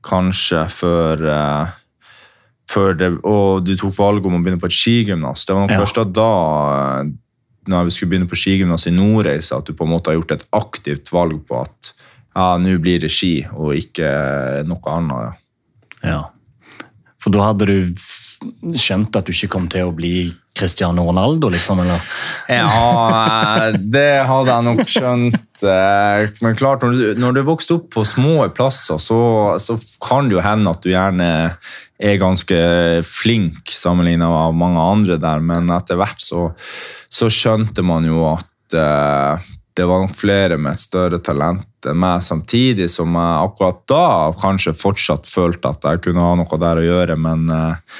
[0.07, 1.77] kanskje, før eh,
[2.99, 5.45] det, og du tok valget om å begynne på et skigymnas.
[5.47, 5.79] Det var nok ja.
[5.81, 6.31] først da
[7.71, 10.35] når vi skulle begynne på skigymnas i Nordreisa, at du på en måte har gjort
[10.37, 11.93] et aktivt valg på at
[12.37, 14.09] ja, nå blir det ski, og ikke
[14.69, 15.43] noe annet.
[16.03, 16.11] Ja.
[16.11, 16.83] ja.
[17.23, 21.79] For da hadde du skjønt at du ikke kom til å bli Cristiano Ronaldo, liksom?
[21.83, 22.01] eller?
[22.49, 25.43] Ja, det hadde jeg nok skjønt.
[25.63, 29.19] Eh, men klart, når du, er vokst opp på små plasser, så,
[29.61, 31.29] så kan det jo hende at du gjerne
[31.97, 32.57] er ganske
[33.05, 36.51] flink sammenlignet med mange andre der, men etter hvert så,
[37.09, 41.99] så skjønte man jo at uh, det var nok flere med et større talent enn
[42.01, 44.05] meg, samtidig som jeg akkurat da
[44.37, 47.99] kanskje fortsatt følte at jeg kunne ha noe der å gjøre, men uh,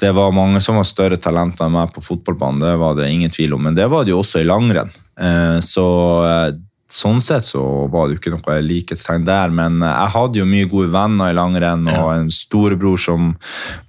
[0.00, 3.32] det var mange som var større talenter enn meg på fotballbanen, det var det ingen
[3.32, 4.92] tvil om, men det var det jo også i langrenn.
[5.16, 5.86] Uh, så
[6.92, 10.68] sånn sett så var det jo ikke noe likhetstegn der, men jeg hadde jo mye
[10.70, 13.32] gode venner i langrenn og en storebror som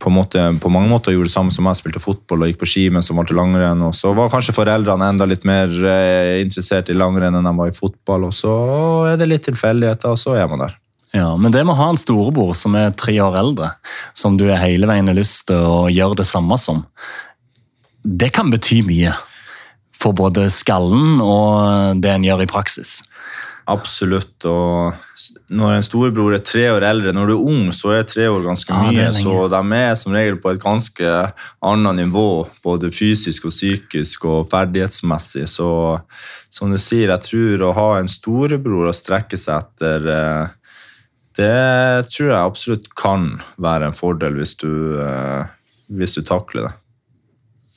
[0.01, 2.71] på, måte, på, mange måter gjorde det samme som jeg, spilte fotball og gikk på
[2.71, 3.85] ski, men som valgte langrenn.
[3.85, 7.69] Og så var kanskje foreldrene enda litt mer eh, interessert i langrenn enn de var
[7.69, 8.57] i fotball, og så
[9.11, 10.77] er det litt tilfeldigheter, og så er man der.
[11.15, 13.71] Ja, Men det med å ha en storebror som er tre år eldre,
[14.17, 16.83] som du er hele veien har lyst til å gjøre det samme som,
[18.03, 19.13] det kan bety mye
[19.97, 22.99] for både skallen og det en gjør i praksis.
[23.67, 24.45] Absolutt.
[24.47, 24.95] og
[25.51, 28.45] Når en storebror er tre år eldre Når du er ung, så er tre år
[28.45, 29.07] ganske ja, mye.
[29.11, 31.15] Så de er som regel på et ganske
[31.59, 35.49] annet nivå, både fysisk og psykisk og ferdighetsmessig.
[35.51, 35.69] Så
[36.49, 40.55] som du sier, jeg tror å ha en storebror å strekke seg etter eh,
[41.37, 43.29] det tror jeg absolutt kan
[43.61, 45.47] være en fordel hvis du, eh,
[45.93, 46.75] hvis du takler det.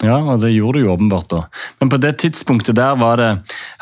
[0.01, 1.29] Ja, og det gjorde du jo åpenbart.
[1.29, 1.43] da.
[1.81, 3.31] Men på det tidspunktet der var det,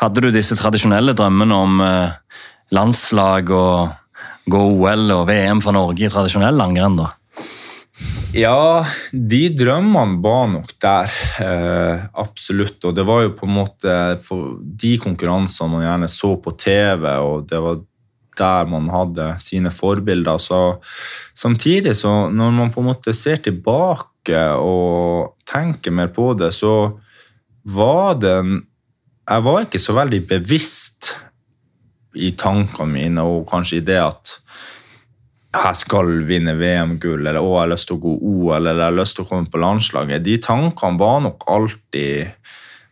[0.01, 2.17] hadde du disse tradisjonelle drømmene om eh,
[2.75, 3.95] landslag og
[4.49, 6.99] gå OL og VM for Norge i tradisjonell langrenn?
[6.99, 7.13] da?
[8.35, 11.13] Ja, de drømmene var nok der.
[11.41, 12.83] Eh, absolutt.
[12.85, 13.95] Og det var jo på en måte
[14.83, 17.79] de konkurransene man gjerne så på TV, og det var
[18.39, 20.39] der man hadde sine forbilder.
[20.41, 20.79] Så
[21.37, 26.99] samtidig, så når man på en måte ser tilbake og tenker mer på det, så
[27.63, 28.37] var det
[29.29, 31.11] Jeg var ikke så veldig bevisst
[32.17, 34.31] i tankene mine, og kanskje i det at
[35.53, 38.87] jeg skal vinne VM-gull, eller å, jeg har lyst til å gå OL, eller jeg
[38.87, 40.25] har lyst til å komme på landslaget.
[40.25, 42.33] De tankene var nok alltid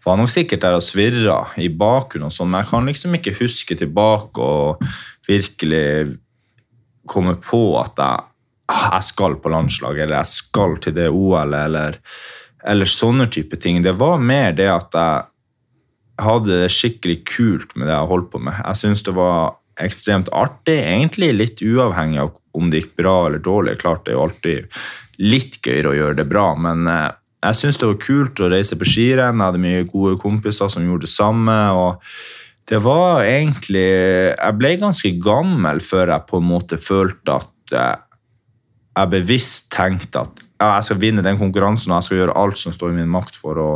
[0.07, 3.35] var nok sikkert der og svirra i bakgrunnen, og sånn, men jeg kan liksom ikke
[3.41, 4.85] huske tilbake og
[5.27, 6.17] virkelig
[7.07, 8.25] komme på at jeg,
[8.67, 11.99] jeg skal på landslaget, eller jeg skal til det OL-et, eller,
[12.67, 13.81] eller sånne type ting.
[13.85, 18.41] Det var mer det at jeg hadde det skikkelig kult med det jeg holdt på
[18.43, 18.57] med.
[18.63, 23.43] Jeg syns det var ekstremt artig, egentlig litt uavhengig av om det gikk bra eller
[23.43, 23.77] dårlig.
[23.83, 24.79] Klart det er jo alltid
[25.21, 27.11] litt gøyere å gjøre det bra, men eh,
[27.45, 29.37] jeg syntes det var kult å reise på skirenn.
[29.37, 31.57] Jeg hadde mye gode kompiser som gjorde det samme.
[31.77, 32.01] og
[32.67, 33.85] det var egentlig
[34.33, 37.75] Jeg ble ganske gammel før jeg på en måte følte at
[38.97, 42.59] jeg bevisst tenkte at ja, jeg skal vinne den konkurransen og jeg skal gjøre alt
[42.59, 43.71] som står i min makt for å,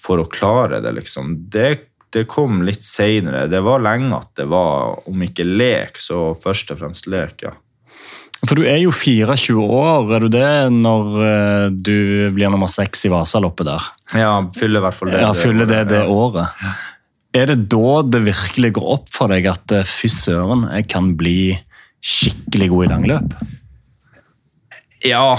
[0.00, 0.94] for å klare det.
[0.96, 1.34] liksom.
[1.52, 1.68] Det,
[2.14, 3.48] det kom litt seinere.
[3.52, 7.44] Det var lenge at det var, om ikke lek, så først og fremst lek.
[7.44, 7.52] ja.
[8.42, 13.04] For du er jo 24 år, er du det når uh, du blir nummer seks
[13.06, 13.84] i Vasaloppet der?
[14.18, 15.20] Ja, fyller i hvert fall det.
[15.22, 16.56] Ja, fyller det det året.
[16.64, 16.72] Ja.
[17.32, 21.12] Er det da det virkelig går opp for deg at uh, fy søren, jeg kan
[21.16, 21.54] bli
[22.02, 23.36] skikkelig god i langløp?
[25.06, 25.36] Ja,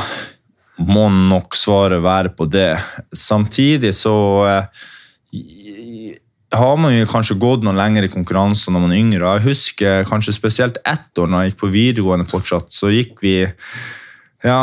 [0.81, 2.71] må nok svaret være på det.
[3.13, 4.87] Samtidig så uh,
[6.53, 9.35] har man jo kanskje gått noen lengre konkurranser når man er yngre.
[9.37, 13.37] Jeg husker kanskje spesielt ett år når jeg gikk på videregående fortsatt, så gikk vi
[14.43, 14.59] ja,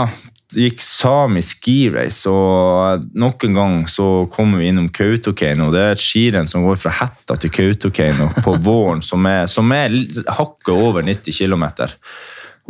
[0.57, 5.71] gikk samisk skirace, og nok en gang så kommer vi innom Kautokeino.
[5.75, 9.71] Det er et skirenn som går fra Hætta til Kautokeino på våren, som er, som
[9.77, 9.95] er
[10.27, 11.67] hakket over 90 km.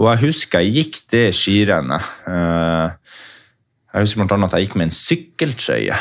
[0.00, 2.12] Og jeg husker jeg gikk det skirennet.
[2.28, 3.18] Eh,
[3.90, 6.00] jeg husker blant annet at jeg gikk med en sykkeltrøye.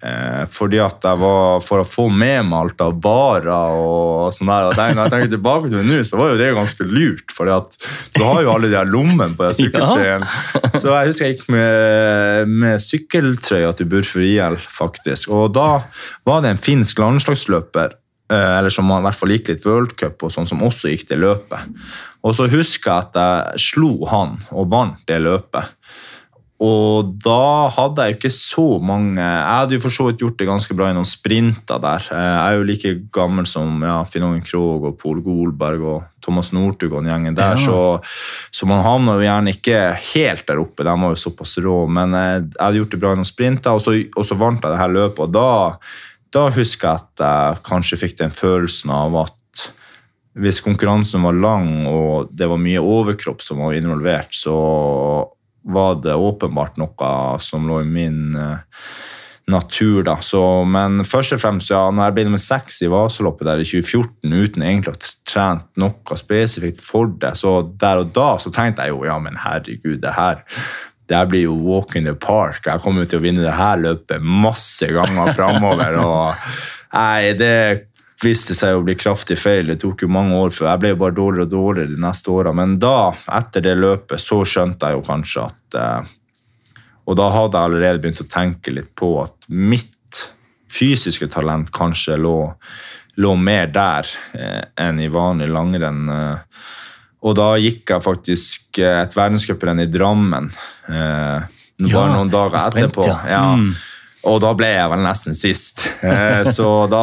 [0.00, 4.48] Eh, fordi at jeg var For å få med meg alt av barer og sånn
[4.48, 4.70] der.
[4.70, 7.34] og Når jeg tenker tilbake til det nå, så var jo det ganske lurt.
[7.36, 10.24] For du har jo alle de her lommene på sykkeltrøyen.
[10.24, 10.72] Ja.
[10.80, 15.32] Så jeg husker jeg gikk med, med sykkeltrøya til Burfur IL, faktisk.
[15.36, 15.82] Og da
[16.28, 17.92] var det en finsk landslagsløper
[18.32, 21.10] eh, eller som i hvert fall gikk litt World Cup, og sånn som også gikk
[21.12, 21.76] det løpet.
[22.24, 25.76] Og så husker jeg at jeg slo han og vant det løpet.
[26.60, 30.36] Og da hadde jeg jo ikke så mange Jeg hadde jo for så vidt gjort
[30.36, 32.04] det ganske bra i noen sprinter der.
[32.12, 36.92] Jeg er jo like gammel som ja, Finn-Ågen Krogh og Pol Golberg og Thomas Northug
[36.92, 37.64] og den gjengen der, ja.
[37.64, 39.80] så, så, man havna jo gjerne ikke
[40.12, 40.84] helt der oppe.
[40.84, 43.80] De var jo såpass rå, men jeg hadde gjort det bra i noen sprinter, og
[43.80, 45.24] så, og så vant jeg det her løpet.
[45.24, 45.48] og da,
[46.36, 49.68] da husker jeg at jeg kanskje fikk den følelsen av at
[50.40, 54.60] hvis konkurransen var lang og det var mye overkropp som var involvert, så
[55.62, 58.60] var det åpenbart noe som lå i min uh,
[59.50, 60.02] natur.
[60.02, 60.16] da.
[60.24, 63.66] Så, men først og fremst, ja, når jeg ble nummer seks i Vasaloppet der i
[63.68, 68.52] 2014 uten egentlig å ha trent noe spesifikt for det, så der og da så
[68.54, 70.44] tenkte jeg jo ja, men herregud, det her
[71.10, 72.62] det her blir jo walk in the park.
[72.68, 75.98] Jeg kommer til å vinne det her løpet masse ganger framover.
[76.94, 77.89] Nei, det
[78.20, 79.70] viste seg å bli kraftig feil.
[79.70, 80.70] Det tok jo mange år før.
[80.72, 82.52] Jeg ble jo bare dårligere og dårligere de neste åra.
[82.56, 86.16] Men da, etter det løpet, så skjønte jeg jo kanskje at eh,
[87.10, 90.20] Og da hadde jeg allerede begynt å tenke litt på at mitt
[90.70, 92.52] fysiske talent kanskje lå,
[93.18, 94.06] lå mer der
[94.36, 96.04] eh, enn i vanlig langrenn.
[96.14, 96.66] Eh,
[97.20, 100.46] og da gikk jeg faktisk et verdenscuprenn i Drammen
[100.88, 101.48] bare
[101.90, 103.04] ja, noen dager sprint, etterpå.
[103.28, 103.42] Ja.
[103.56, 103.74] Mm.
[104.30, 105.84] Og da ble jeg vel nesten sist.
[106.56, 107.02] Så da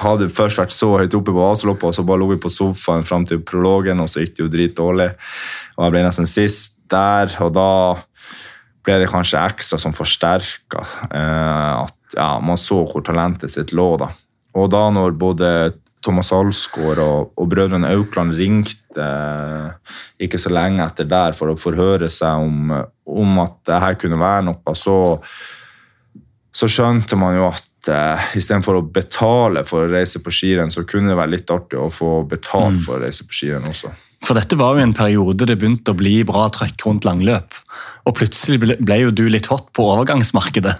[0.00, 3.04] hadde først vært så høyt oppe på Vasaloppet, og så bare lå vi på sofaen
[3.06, 5.10] fram til prologen, og så gikk det jo dritdårlig.
[5.76, 7.68] Og jeg ble nesten sist der, og da
[8.82, 10.82] ble det kanskje ekstra som forsterka
[11.14, 13.94] eh, at ja, man så hvor talentet sitt lå.
[14.00, 14.10] da.
[14.58, 15.48] Og da når både
[16.02, 21.58] Thomas Alsgaard og, og brødrene Aukland ringte eh, ikke så lenge etter der for å
[21.58, 22.72] forhøre seg om,
[23.06, 24.96] om at det her kunne være noe, så,
[26.50, 30.86] så skjønte man jo at uh, istedenfor å betale for å reise på skirenn, så
[30.88, 32.82] kunne det være litt artig å få betalt mm.
[32.86, 33.92] for å reise på skirenn også.
[34.22, 37.56] For dette var jo en periode det begynte å bli bra trøkk rundt langløp.
[38.06, 40.74] Og plutselig ble, ble jo du litt hot på overgangsmarkedet,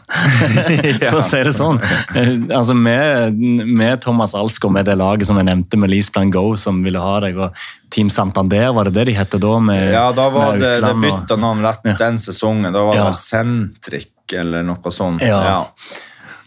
[1.10, 1.80] for å si det sånn.
[2.18, 6.30] Eh, altså med, med Thomas Alsgaard, med det laget som jeg nevnte, med Lease Plan
[6.34, 9.52] Go, som ville ha deg, og Team Santander, var det det de het da?
[9.62, 11.98] Med, ja, da var det, det bytta navn rett ja.
[11.98, 12.70] den sesongen.
[12.74, 13.12] Da var det ja.
[13.18, 15.22] Centric eller noe sånt.
[15.26, 15.42] Ja.
[15.50, 15.60] ja.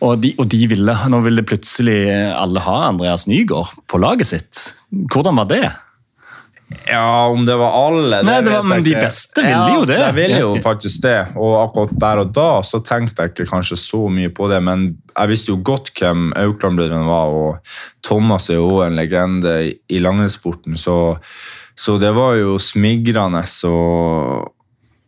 [0.05, 1.97] Og de, og de ville, nå ville plutselig
[2.37, 4.61] alle ha Andreas Nygaard på laget sitt.
[5.11, 5.63] Hvordan var det?
[6.89, 9.99] Ja, om det var alle Nei, det var, men de beste ville jo det.
[10.01, 11.17] Ja, de ville jo faktisk det.
[11.37, 14.87] Og akkurat der og da så tenkte jeg ikke kanskje så mye på det, men
[15.13, 17.75] jeg visste jo godt hvem Aukland-brødrene var, og
[18.05, 20.97] Thomas er jo en legende i- i langrennssporten, så,
[21.77, 24.51] så det var jo smigrende og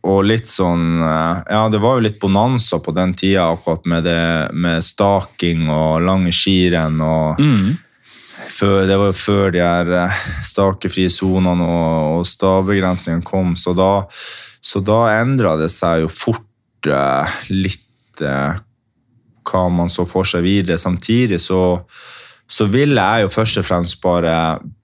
[0.04, 4.04] og litt sånn eh, Ja, det var jo litt bonanza på den tida, akkurat med
[4.08, 7.02] det med staking og lange skirenn.
[7.02, 7.78] og Mm.
[8.48, 13.74] før, det var jo før de her eh, stakefrie sonene og, og stavbegrensningene kom, så
[13.76, 14.06] da,
[14.62, 18.56] så da endra det seg jo fort eh, litt eh,
[19.48, 20.78] hva man så for seg videre.
[20.78, 21.80] Samtidig så,
[22.48, 24.34] så ville jeg jo først og fremst bare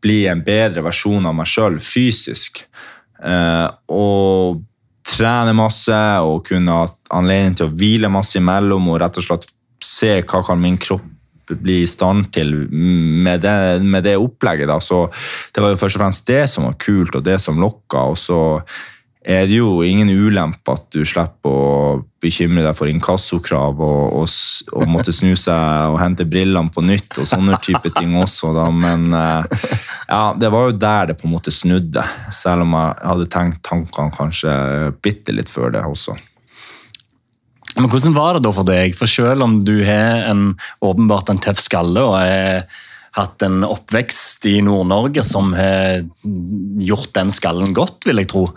[0.03, 2.64] bli en bedre versjon av meg sjøl fysisk.
[3.24, 4.61] Eh, og
[5.03, 9.49] trene masse og kunne ha anledning til å hvile masse imellom og rett og slett
[9.83, 11.09] se hva kan min kropp
[11.53, 14.69] bli i stand til med det, med det opplegget.
[14.71, 14.79] Da.
[14.81, 15.05] Så
[15.53, 18.05] det var jo først og fremst det som var kult, og det som lokka.
[18.13, 18.39] Og så
[19.23, 24.33] er det jo ingen ulempe at du slipper å bekymre deg for inkassokrav og, og,
[24.75, 28.53] og måtte snu seg og hente brillene på nytt og sånne type ting også.
[28.55, 28.67] Da.
[28.71, 29.61] Men eh,
[30.14, 32.03] ja, det var jo der det på en måte snudde,
[32.34, 34.53] selv om jeg hadde tenkt tankene kanskje
[35.01, 36.16] bitte litt før det også.
[37.74, 38.93] Men hvordan var det da for deg?
[38.97, 40.51] For selv om du har en,
[40.86, 42.68] åpenbart en tøff skalle og har
[43.14, 46.01] hatt en oppvekst i Nord-Norge som har
[46.82, 48.47] gjort den skallen godt, vil jeg tro,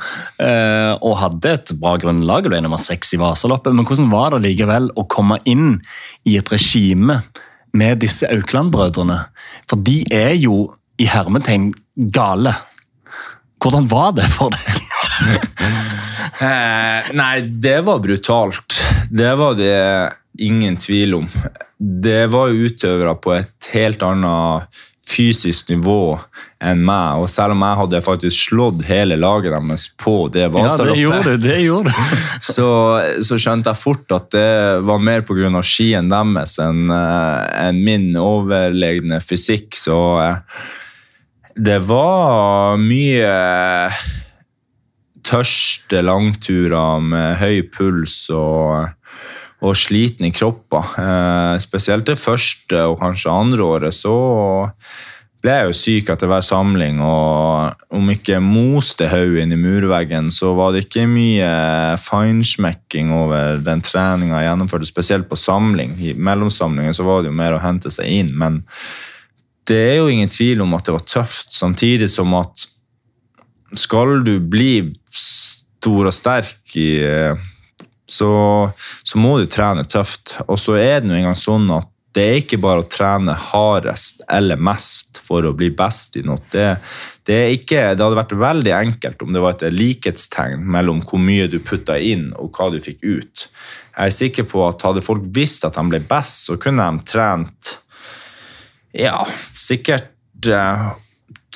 [0.41, 4.33] eh, og hadde et bra grunnlag, og er nummer seks i Vasaloppet, men hvordan var
[4.33, 5.77] det likevel å komme inn
[6.25, 7.21] i et regime
[7.77, 9.21] med disse Aukland-brødrene?
[9.69, 11.71] For de er jo i hermetegn
[12.13, 12.55] gale.
[13.63, 14.83] Hvordan var det for deg?
[16.37, 18.75] Eh, nei, det var brutalt.
[19.09, 20.11] Det var det
[20.45, 21.29] ingen tvil om.
[21.79, 26.19] Det var utøvere på et helt annet fysisk nivå
[26.67, 30.73] enn meg, og selv om jeg hadde faktisk slått hele laget deres på det Ja,
[30.83, 31.93] det gjorde det gjorde
[32.55, 32.69] så,
[33.23, 35.63] så skjønte jeg fort at det var mer pga.
[35.63, 39.79] skien deres enn en min overlegne fysikk.
[39.79, 40.43] Så eh,
[41.57, 43.33] det var mye
[45.27, 48.93] tørste langturer med høy puls og,
[49.65, 50.95] og sliten i kropper.
[51.01, 54.17] Eh, spesielt det første og kanskje andre året så
[55.43, 60.31] ble jeg jo syk etter hver samling, og om ikke moste hodet inn i murveggen,
[60.33, 61.51] så var det ikke mye
[62.03, 65.95] feinschmecking over den treninga jeg gjennomførte, spesielt på samling.
[66.03, 68.65] I mellomsamlingen så var det jo mer å hente seg inn, men
[69.67, 72.69] det er jo ingen tvil om at det var tøft, samtidig som at
[73.77, 76.91] skal du bli stor og sterk i
[78.07, 78.31] så,
[79.03, 80.37] så må du trene tøft.
[80.47, 84.23] Og så er det nå engang sånn at det er ikke bare å trene hardest
[84.33, 86.41] eller mest for å bli best i noe.
[86.53, 86.79] Det,
[87.29, 91.51] det, ikke, det hadde vært veldig enkelt om det var et likhetstegn mellom hvor mye
[91.53, 93.49] du putta inn og hva du fikk ut.
[93.97, 97.05] Jeg er sikker på at hadde folk visst at de ble best, så kunne de
[97.11, 97.77] trent
[98.97, 99.21] ja,
[99.57, 100.89] sikkert eh,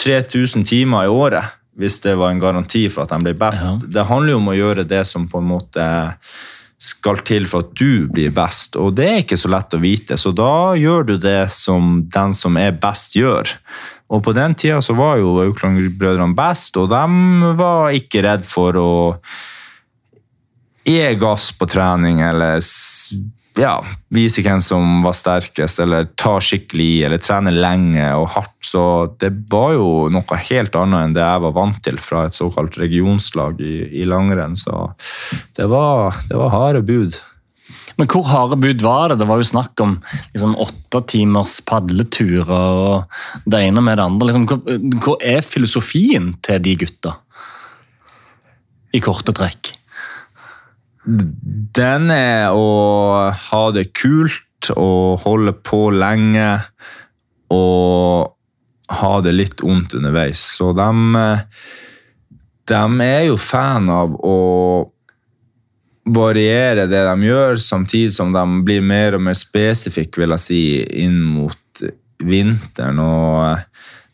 [0.04, 3.70] 3000 timer i året hvis det var en garanti for at de blir best.
[3.70, 3.92] Ja.
[4.00, 5.84] Det handler jo om å gjøre det som på en måte
[6.80, 10.16] skal til for at du blir best, og det er ikke så lett å vite.
[10.16, 13.52] Så da gjør du det som den som er best, gjør.
[14.10, 18.80] Og på den tida så var jo Aukland-brødrene best, og de var ikke redd for
[18.80, 18.92] å
[20.88, 22.64] gi gass på trening eller
[23.58, 23.80] ja,
[24.14, 28.54] viser hvem som var sterkest, eller tar skikkelig i, eller trener lenge og hardt.
[28.64, 28.82] Så
[29.20, 32.78] det var jo noe helt annet enn det jeg var vant til fra et såkalt
[32.80, 34.54] regionslag i, i langrenn.
[34.58, 34.92] Så
[35.58, 37.18] det var, det var harde bud.
[37.98, 39.18] Men hvor harde bud var det?
[39.20, 39.98] Det var jo snakk om
[40.32, 44.30] liksom, åtte timers padleturer og det ene med det andre.
[44.30, 47.18] Liksom, hvor, hvor er filosofien til de gutta?
[48.96, 49.74] I korte trekk.
[51.10, 56.52] Den er å ha det kult og holde på lenge
[57.50, 58.36] og
[59.00, 60.42] ha det litt vondt underveis.
[60.58, 60.90] Så de,
[62.70, 64.38] de er jo fan av å
[66.10, 70.62] variere det de gjør, samtidig som de blir mer og mer spesifikke, vil jeg si,
[71.04, 71.84] inn mot
[72.20, 72.98] vinteren.
[73.02, 73.58] Og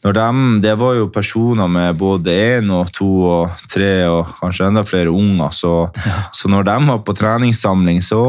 [0.06, 4.68] når de, det var jo personer med både én og to og tre og kanskje
[4.68, 5.72] enda flere unger, så,
[6.30, 8.20] så når de var på treningssamling, så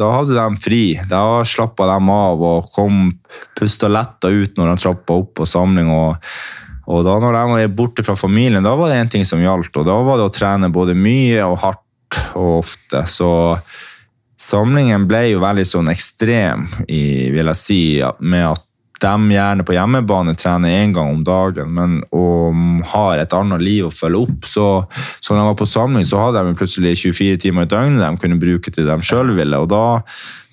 [0.00, 0.84] da hadde de fri.
[1.10, 3.10] Da slappa de av og kom
[3.58, 5.92] pusta letta ut når de trappa opp på samling.
[5.92, 6.30] og
[6.86, 9.74] og da når de var borte fra familien, da var det en ting som gjaldt.
[9.74, 13.02] Og da var det å trene både mye og hardt og ofte.
[13.10, 13.30] Så
[14.38, 17.80] samlingen ble jo veldig sånn ekstrem, i, vil jeg si,
[18.22, 18.65] med at
[19.02, 22.56] de gjerne på hjemmebane trener én gang om dagen, men og
[22.92, 24.48] har et annet liv å følge opp.
[24.48, 24.66] Så,
[25.20, 28.22] så når jeg var på samling, så hadde de plutselig 24 timer i døgnet de
[28.22, 29.60] kunne bruke til de sjøl ville.
[29.60, 29.84] Og da,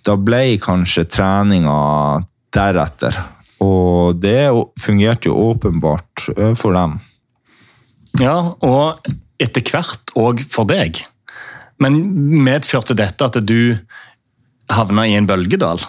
[0.03, 1.77] da ble kanskje treninga
[2.53, 3.21] deretter.
[3.63, 6.27] Og det fungerte jo åpenbart
[6.59, 6.99] for dem.
[8.21, 9.07] Ja, og
[9.41, 11.01] etter hvert òg for deg.
[11.81, 11.97] Men
[12.45, 13.73] medførte dette at du
[14.71, 15.81] havna i en bølgedal?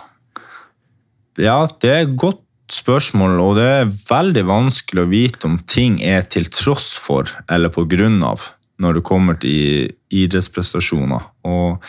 [1.41, 2.44] Ja, det er godt
[2.75, 7.73] spørsmål, og det er veldig vanskelig å vite om ting er til tross for eller
[7.75, 8.51] på grunn av
[8.83, 11.29] når det kommer til idrettsprestasjoner.
[11.47, 11.85] Og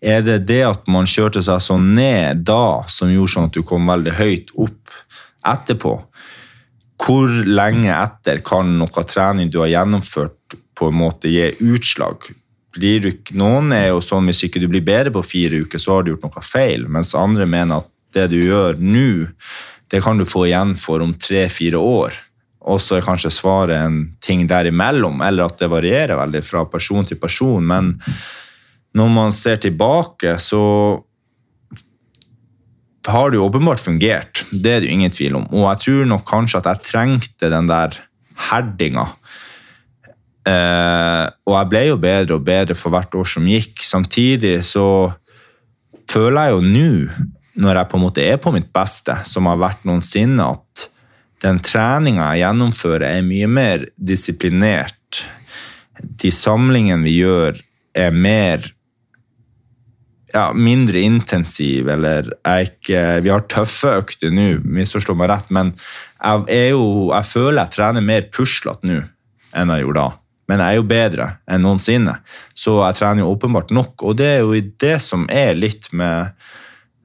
[0.00, 3.64] er det det at man kjørte seg så ned da, som gjorde sånn at du
[3.66, 4.94] kom veldig høyt opp
[5.52, 5.96] etterpå?
[7.00, 10.36] Hvor lenge etter kan noe trening du har gjennomført,
[10.80, 12.30] på en måte gi utslag?
[12.72, 15.98] Blir du, noen er jo sånn hvis ikke du blir bedre på fire uker, så
[15.98, 19.26] har du gjort noe feil, mens andre mener at det du gjør nå,
[19.90, 22.16] det kan du få igjen for om tre-fire år.
[22.70, 27.06] Og så er kanskje svaret en ting derimellom, eller at det varierer veldig fra person
[27.08, 27.64] til person.
[27.66, 27.94] Men
[28.96, 30.62] når man ser tilbake, så
[33.08, 34.44] har det jo åpenbart fungert.
[34.52, 35.48] Det er det jo ingen tvil om.
[35.54, 37.96] Og jeg tror nok kanskje at jeg trengte den der
[38.50, 39.06] herdinga.
[40.48, 43.80] Eh, og jeg ble jo bedre og bedre for hvert år som gikk.
[43.84, 44.86] Samtidig så
[46.10, 46.90] føler jeg jo nå
[47.58, 50.88] når jeg på en måte er på mitt beste, som har vært noensinne, at
[51.44, 55.24] den treninga jeg gjennomfører, er mye mer disiplinert.
[56.00, 57.58] De samlingene vi gjør,
[57.96, 58.68] er mer
[60.30, 66.70] ja, mindre intensiv, eller ikke, Vi har tøffe økter nå, misforstå meg rett, men jeg,
[66.70, 69.00] jo, jeg føler jeg trener mer puslete nå
[69.50, 70.18] enn jeg gjorde da.
[70.50, 72.16] Men jeg er jo bedre enn noensinne,
[72.58, 74.02] så jeg trener jo åpenbart nok.
[74.06, 76.30] Og det er jo det som er litt med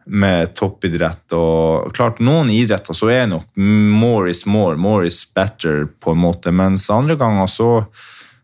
[0.06, 1.34] med toppidrett.
[1.34, 6.22] og klart Noen idretter så er nok more is more, more is better, på en
[6.22, 7.72] måte, mens andre ganger så,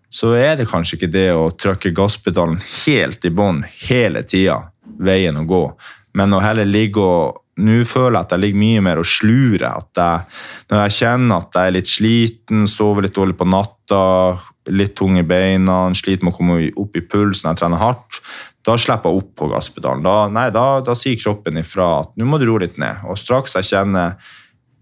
[0.09, 4.64] så er det kanskje ikke det å trykke gasspedalen helt i bånn hele tida
[5.01, 5.64] veien å gå,
[6.18, 9.68] men å heller ligge og nå føler jeg at jeg ligger mye mer og slurer.
[9.70, 10.38] At jeg,
[10.72, 13.99] når jeg kjenner at jeg er litt sliten, sover litt dårlig på natta,
[14.70, 18.20] litt tung i beina, sliter med å komme opp i puls når jeg trener hardt,
[18.62, 20.05] da slipper jeg opp på gasspedalen.
[20.05, 23.01] Da, nei, da, da sier kroppen ifra at nå må du roe litt ned.
[23.09, 24.20] Og straks jeg kjenner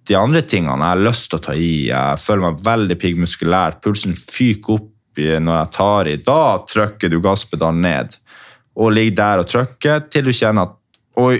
[0.09, 3.79] de andre tingene jeg har lyst til å ta i, jeg føler meg veldig piggmuskulært,
[3.85, 8.13] pulsen fyker opp når jeg tar i, da trykker du gasspedalen ned.
[8.79, 10.75] Og ligger der og trykker til du kjenner at
[11.19, 11.39] oi,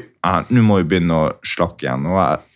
[0.52, 2.08] nå må vi begynne å slakke igjen.
[2.10, 2.49] Og jeg,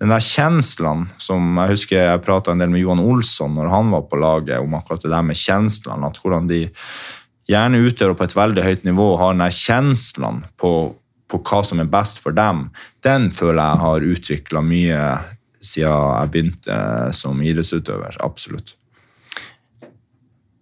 [0.00, 3.92] den der kjenslene som Jeg husker jeg prata en del med Johan Olsson når han
[3.94, 6.06] var på laget, om akkurat det der med kjenslene.
[6.06, 6.66] at hvordan de
[7.48, 10.72] gjerne utøver på et veldig høyt nivå og har den kjenslene på,
[11.30, 12.68] på, hva som er best for dem,
[13.06, 15.02] den føler jeg har utvikla mye
[15.66, 16.80] siden jeg begynte
[17.16, 18.20] som idrettsutøver.
[18.22, 18.76] Absolutt.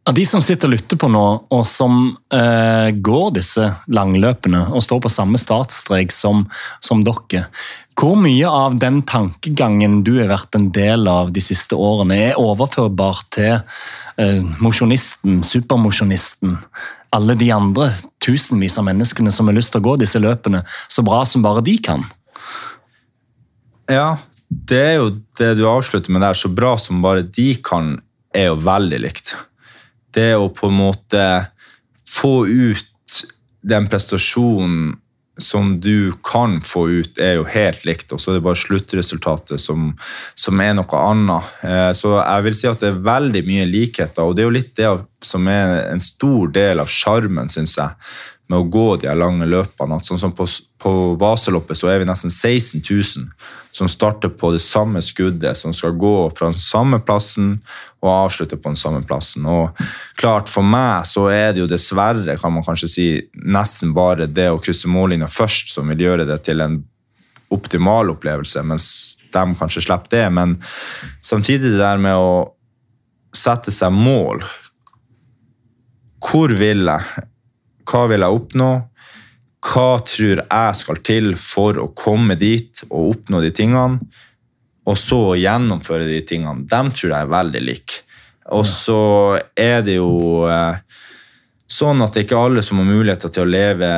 [0.04, 4.82] Av de som sitter og lytter på nå, og som eh, går disse langløpene og
[4.84, 6.42] står på samme startstrek som,
[6.84, 7.46] som dere,
[7.96, 12.40] hvor mye av den tankegangen du har vært en del av de siste årene, er
[12.40, 13.54] overførbar til
[14.20, 16.58] eh, mosjonisten, supermosjonisten,
[17.14, 17.88] alle de andre
[18.24, 21.64] tusenvis av menneskene som har lyst til å gå disse løpene så bra som bare
[21.64, 22.04] de kan?
[23.88, 25.08] Ja, det er jo
[25.40, 27.94] det du avslutter med der, så bra som bare de kan,
[28.36, 29.36] er jo veldig likt.
[30.14, 31.24] Det å på en måte
[32.08, 33.24] få ut
[33.64, 34.94] den prestasjonen
[35.38, 39.60] som du kan få ut, er jo helt likt, og så er det bare sluttresultatet
[39.60, 39.88] som,
[40.38, 41.48] som er noe annet.
[41.66, 44.54] Eh, så jeg vil si at det er veldig mye likheter, og det er jo
[44.54, 44.92] litt det
[45.24, 47.98] som er en stor del av sjarmen, syns jeg,
[48.50, 49.98] med å gå de lange løpene.
[50.04, 50.44] Sånn som på,
[50.80, 53.28] på Vaseloppet så er vi nesten 16 000
[53.74, 57.56] som starter på det samme skuddet, som skal gå fra den samme plassen
[58.04, 59.48] og avslutte på den samme plassen.
[59.48, 59.72] Og
[60.20, 64.50] klart For meg så er det jo dessverre kan man kanskje si, nesten bare det
[64.52, 66.82] å krysse mållinja først som vil gjøre det til en
[67.54, 68.86] optimal opplevelse, mens
[69.32, 70.26] de kanskje slipper det.
[70.36, 70.58] Men
[71.24, 72.34] samtidig det der med å
[73.34, 74.44] sette seg mål.
[76.24, 77.24] Hvor vil jeg?
[77.88, 78.70] Hva vil jeg oppnå?
[79.64, 84.00] Hva tror jeg skal til for å komme dit og oppnå de tingene?
[84.84, 86.66] Og så gjennomføre de tingene.
[86.68, 88.02] Dem tror jeg er veldig like.
[88.52, 89.00] Og så
[89.56, 90.82] er det jo eh,
[91.64, 93.90] sånn at det ikke er alle som har muligheter til å leve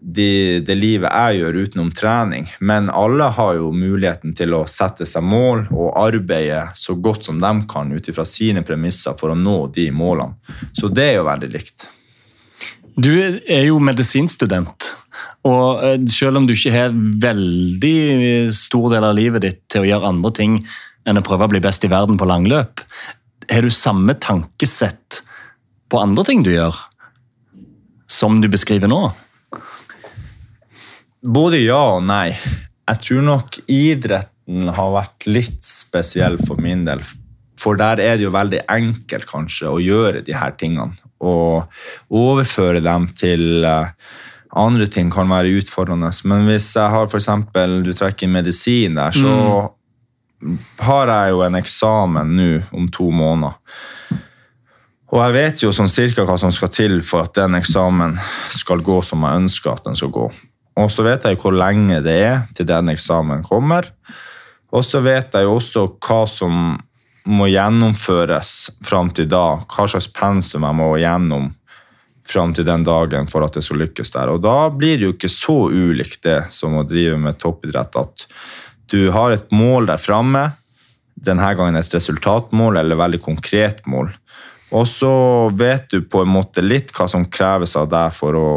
[0.00, 5.06] det, det livet jeg gjør utenom trening, men alle har jo muligheten til å sette
[5.08, 9.38] seg mål og arbeide så godt som de kan ut ifra sine premisser for å
[9.38, 10.38] nå de målene.
[10.72, 11.88] Så det er jo veldig likt.
[12.98, 14.94] Du er jo medisinstudent,
[15.46, 19.86] Og eh, selv om du ikke har veldig stor del av livet ditt til å
[19.86, 20.56] gjøre andre ting
[21.06, 22.82] enn å prøve å bli best i verden på langløp,
[23.48, 25.22] har du samme tankesett
[25.88, 26.74] på andre ting du gjør,
[28.10, 29.00] som du beskriver nå?
[31.22, 32.34] Både ja og nei.
[32.88, 37.06] Jeg tror nok idretten har vært litt spesiell for min del.
[37.58, 41.07] For der er det jo veldig enkelt kanskje å gjøre de her tingene.
[41.18, 41.66] Og
[42.14, 43.90] overføre dem til uh,
[44.58, 46.10] andre ting kan være utfordrende.
[46.24, 47.30] Men hvis jeg har f.eks.
[47.84, 49.68] du trekker medisin der, så
[50.42, 50.58] mm.
[50.78, 53.58] har jeg jo en eksamen nå om to måneder.
[55.08, 58.18] Og jeg vet jo sånn cirka hva som skal til for at den eksamen
[58.52, 60.26] skal gå som jeg ønsker at den skal gå.
[60.78, 63.88] Og så vet jeg hvor lenge det er til den eksamen kommer.
[64.68, 66.76] Og så vet jeg jo også hva som
[67.28, 68.52] må gjennomføres
[68.84, 69.60] fram til da.
[69.68, 71.50] Hva slags pensum jeg må gjennom
[72.28, 74.32] fram til den dagen for at det skal lykkes der.
[74.32, 78.26] Og da blir det jo ikke så ulikt det som å drive med toppidrett at
[78.88, 80.50] du har et mål der framme,
[81.18, 84.10] denne gangen et resultatmål eller veldig konkret mål.
[84.76, 85.12] Og så
[85.56, 88.50] vet du på en måte litt hva som kreves av deg for å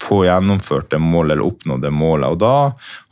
[0.00, 2.28] få gjennomført det målet eller oppnå det målet.
[2.32, 2.54] Og da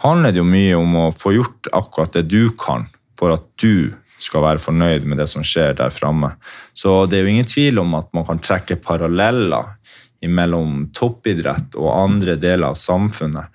[0.05, 2.87] handler det jo mye om å få gjort akkurat det du kan
[3.19, 6.35] for at du skal være fornøyd med det som skjer der framme.
[6.77, 9.75] Så det er jo ingen tvil om at man kan trekke paralleller
[10.27, 13.53] mellom toppidrett og andre deler av samfunnet.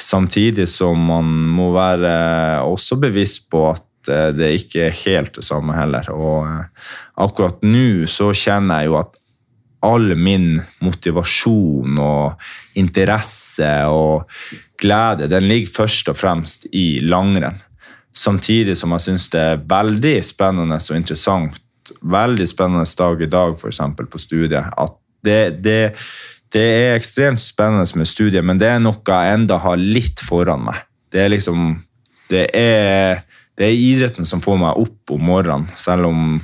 [0.00, 5.46] Samtidig som man må være også bevisst på at eh, det ikke er helt det
[5.46, 6.10] samme heller.
[6.12, 6.88] Og eh,
[7.24, 9.20] akkurat nå så kjenner jeg jo at
[9.84, 12.48] all min motivasjon og
[12.80, 14.24] interesse og
[14.80, 17.60] glede, den ligger først og fremst i langrenn.
[18.14, 21.58] Samtidig som jeg syns det er veldig spennende og interessant,
[22.00, 23.80] veldig spennende dag i dag f.eks.
[23.98, 24.94] på studiet, at
[25.24, 25.78] det, det,
[26.52, 30.62] det, er ekstremt spennende med studiet, men det er noe jeg enda har litt foran
[30.68, 30.84] meg.
[31.10, 31.82] Det er liksom
[32.30, 33.20] Det er,
[33.58, 36.40] det er idretten som får meg opp om morgenen, selv om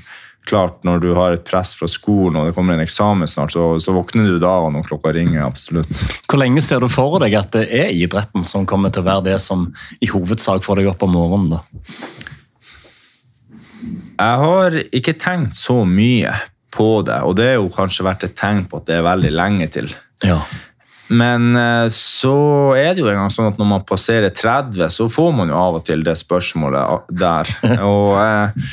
[0.51, 3.73] klart, når du har et press fra skolen og det kommer en eksamen snart, så,
[3.83, 5.45] så våkner du da når klokka ringer.
[5.47, 6.03] absolutt.
[6.27, 9.29] Hvor lenge ser du for deg at det er idretten som kommer til å være
[9.33, 9.69] det som
[10.03, 11.57] i hovedsak får deg opp om morgenen?
[11.57, 11.63] da?
[14.21, 16.35] Jeg har ikke tenkt så mye
[16.71, 19.31] på det, og det er jo kanskje vært et tegn på at det er veldig
[19.33, 19.89] lenge til.
[20.27, 20.43] Ja.
[21.11, 22.37] Men eh, så
[22.79, 25.59] er det jo en gang sånn at når man passerer 30, så får man jo
[25.59, 27.51] av og til det spørsmålet der.
[27.91, 28.69] Og eh,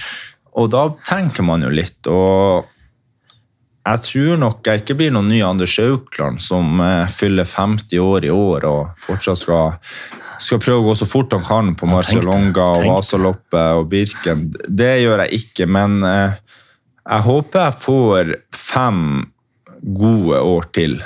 [0.57, 1.99] og da tenker man jo litt.
[2.09, 2.65] Og
[3.87, 8.27] jeg tror nok jeg ikke blir noen ny Anders Aukland som eh, fyller 50 år
[8.27, 9.77] i år og fortsatt skal,
[10.43, 14.47] skal prøve å gå så fort han kan på Marcialonga og Vasaloppet og Birken.
[14.67, 16.35] Det gjør jeg ikke, men eh,
[17.07, 19.03] jeg håper jeg får fem
[20.01, 20.97] gode år til.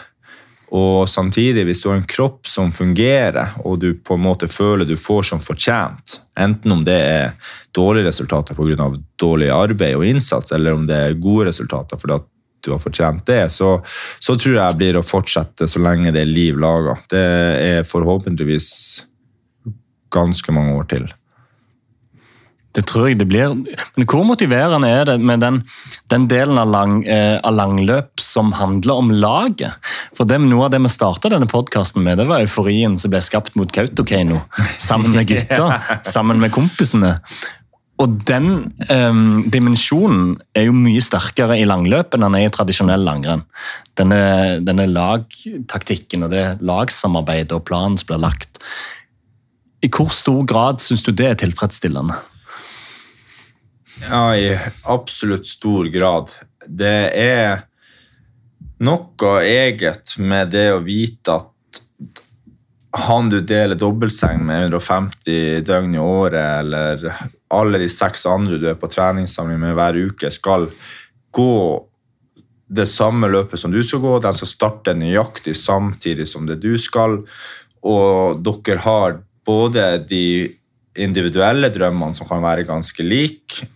[0.71, 4.87] Og samtidig, hvis du har en kropp som fungerer, og du på en måte føler
[4.87, 7.33] du får som fortjent, enten om det er
[7.75, 8.87] dårlige resultater pga.
[9.19, 12.27] dårlig arbeid og innsats, eller om det er gode resultater fordi at
[12.61, 13.81] du har fortjent det, så,
[14.19, 16.95] så tror jeg blir å fortsette så lenge det er liv laga.
[17.09, 17.23] Det
[17.67, 18.69] er forhåpentligvis
[20.13, 21.09] ganske mange år til.
[22.75, 23.53] Det tror jeg det blir.
[23.97, 25.61] Men hvor motiverende er det med den,
[26.11, 29.91] den delen av, lang, eh, av, langløp som handler om laget?
[30.17, 33.21] For det, Noe av det vi starta denne podkasten med, det var euforien som ble
[33.23, 34.43] skapt mot Kautokeino.
[34.79, 35.81] Sammen med gutta,
[36.15, 37.17] sammen med kompisene.
[38.01, 38.47] Og den
[38.87, 39.19] eh,
[39.53, 43.43] dimensjonen er jo mye sterkere i langløp enn den er i tradisjonell langrenn.
[43.99, 44.23] Denne,
[44.63, 48.63] denne lagtaktikken og det lagsamarbeidet og planen som blir lagt.
[49.81, 52.15] I hvor stor grad syns du det er tilfredsstillende?
[54.09, 56.31] Ja, i absolutt stor grad.
[56.67, 57.63] Det er
[58.81, 61.47] noe eget med det å vite at
[62.91, 67.05] han du deler dobbeltseng med 150 døgn i året, eller
[67.53, 70.67] alle de seks andre du er på treningssamling med hver uke, skal
[71.31, 71.55] gå
[72.71, 74.17] det samme løpet som du skal gå.
[74.23, 77.21] De skal starte nøyaktig samtidig som det du skal.
[77.87, 80.25] Og dere har både de
[80.99, 83.67] individuelle drømmene som kan være ganske like,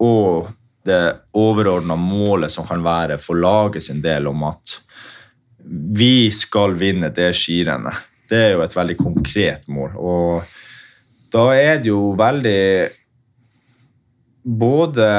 [0.00, 0.50] og
[0.86, 1.00] det
[1.36, 4.78] overordna målet som kan være for laget sin del om at
[6.00, 8.06] vi skal vinne det skirennet.
[8.30, 9.92] Det er jo et veldig konkret mål.
[9.98, 10.56] Og
[11.30, 12.62] da er det jo veldig
[14.40, 15.10] både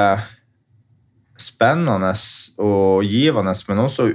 [1.40, 2.12] spennende
[2.62, 4.10] og givende, men også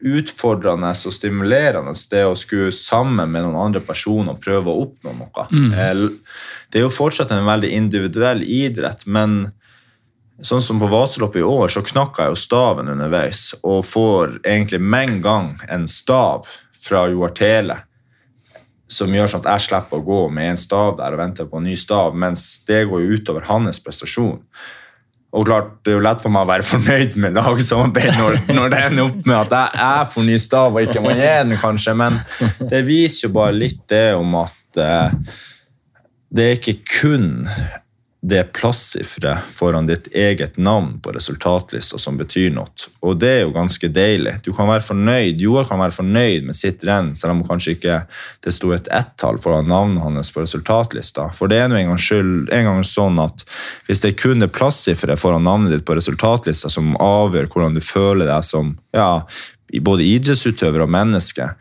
[0.00, 5.46] utfordrende og stimulerende det å skulle sammen med noen andre personer prøve å oppnå noe.
[5.52, 5.72] Mm.
[5.76, 6.04] Eh,
[6.72, 9.50] det er jo fortsatt en veldig individuell idrett, men
[10.42, 14.80] Sånn som på Vasaloppet i år, så knakk jeg jo staven underveis og får egentlig
[14.80, 16.48] med en gang en stav
[16.80, 17.76] fra Joar Tele
[18.90, 21.60] som gjør sånn at jeg slipper å gå med en stav der og vente på
[21.60, 24.40] en ny stav, mens det går jo utover hans prestasjon.
[25.30, 28.72] Og klart, Det er jo lett for meg å være fornøyd med lagsamarbeid når, når
[28.72, 31.54] det ender opp med at jeg, jeg får ny stav og ikke må gi den,
[31.60, 32.18] kanskje, men
[32.72, 35.38] det viser jo bare litt det om at eh,
[36.34, 37.30] det er ikke kun
[38.22, 42.68] det plassifferet foran ditt eget navn på resultatlista som betyr noe.
[43.00, 44.34] Og det er jo ganske deilig.
[44.44, 48.02] Du kan være fornøyd, Joar kan være fornøyd med sitt renn, selv om kanskje ikke
[48.44, 51.30] det sto et ett-tall foran navnet hans på resultatlista.
[51.36, 53.46] For det er nå en en gang sånn at
[53.88, 57.80] hvis det er kun er plassifferet foran navnet ditt på resultatlista som avgjør hvordan du
[57.80, 59.22] føler deg som ja,
[59.80, 61.54] både idrettsutøver og menneske,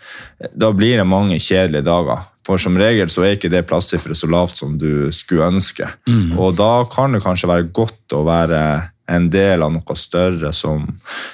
[0.51, 2.27] da blir det mange kjedelige dager.
[2.49, 5.85] For som regel så er ikke det plassifferet så lavt som du skulle ønske.
[6.09, 6.33] Mm.
[6.41, 8.61] Og da kan det kanskje være godt å være
[9.09, 10.83] en del av noe større som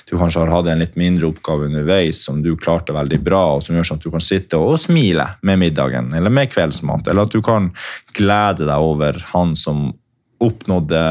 [0.07, 3.63] du kanskje har hatt en litt mindre oppgave underveis, som du klarte veldig bra, og
[3.63, 7.07] som gjør sånn at du kan sitte og smile med middagen eller med kveldsmat.
[7.07, 7.71] Eller at du kan
[8.15, 9.89] glede deg over han som
[10.43, 11.01] oppnådde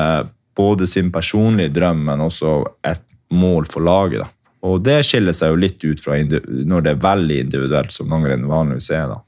[0.57, 4.25] både sin personlige drøm, men også et mål for laget.
[4.25, 4.31] da.
[4.65, 8.49] Og det skiller seg jo litt ut fra når det er veldig individuelt, som langrenn
[8.49, 9.13] vanligvis er.
[9.13, 9.21] da.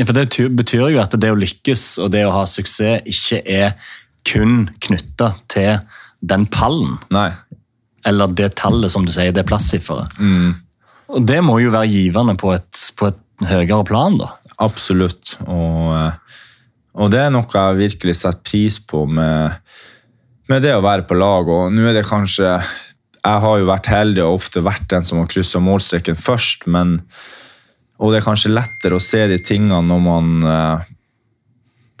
[0.00, 3.42] Ja, for Det betyr jo at det å lykkes og det å ha suksess ikke
[3.44, 3.74] er
[4.24, 5.82] kun knytta til
[6.24, 6.96] den pallen.
[7.12, 7.28] Nei.
[8.08, 10.16] Eller det tallet, som du sier, det plassifferet.
[10.16, 10.54] Mm.
[11.10, 14.30] Og det må jo være givende på et, på et høyere plan, da.
[14.60, 15.34] Absolutt.
[15.46, 16.38] Og, eh,
[16.96, 19.58] og, det er noe jeg virkelig setter pris på med,
[20.48, 21.48] med det å være på lag.
[21.48, 22.46] Og nå er det kanskje
[23.20, 27.02] Jeg har jo vært heldig og ofte vært den som har kryssa målstreken først, men
[28.00, 30.88] og det er kanskje lettere å se de tingene når man uh,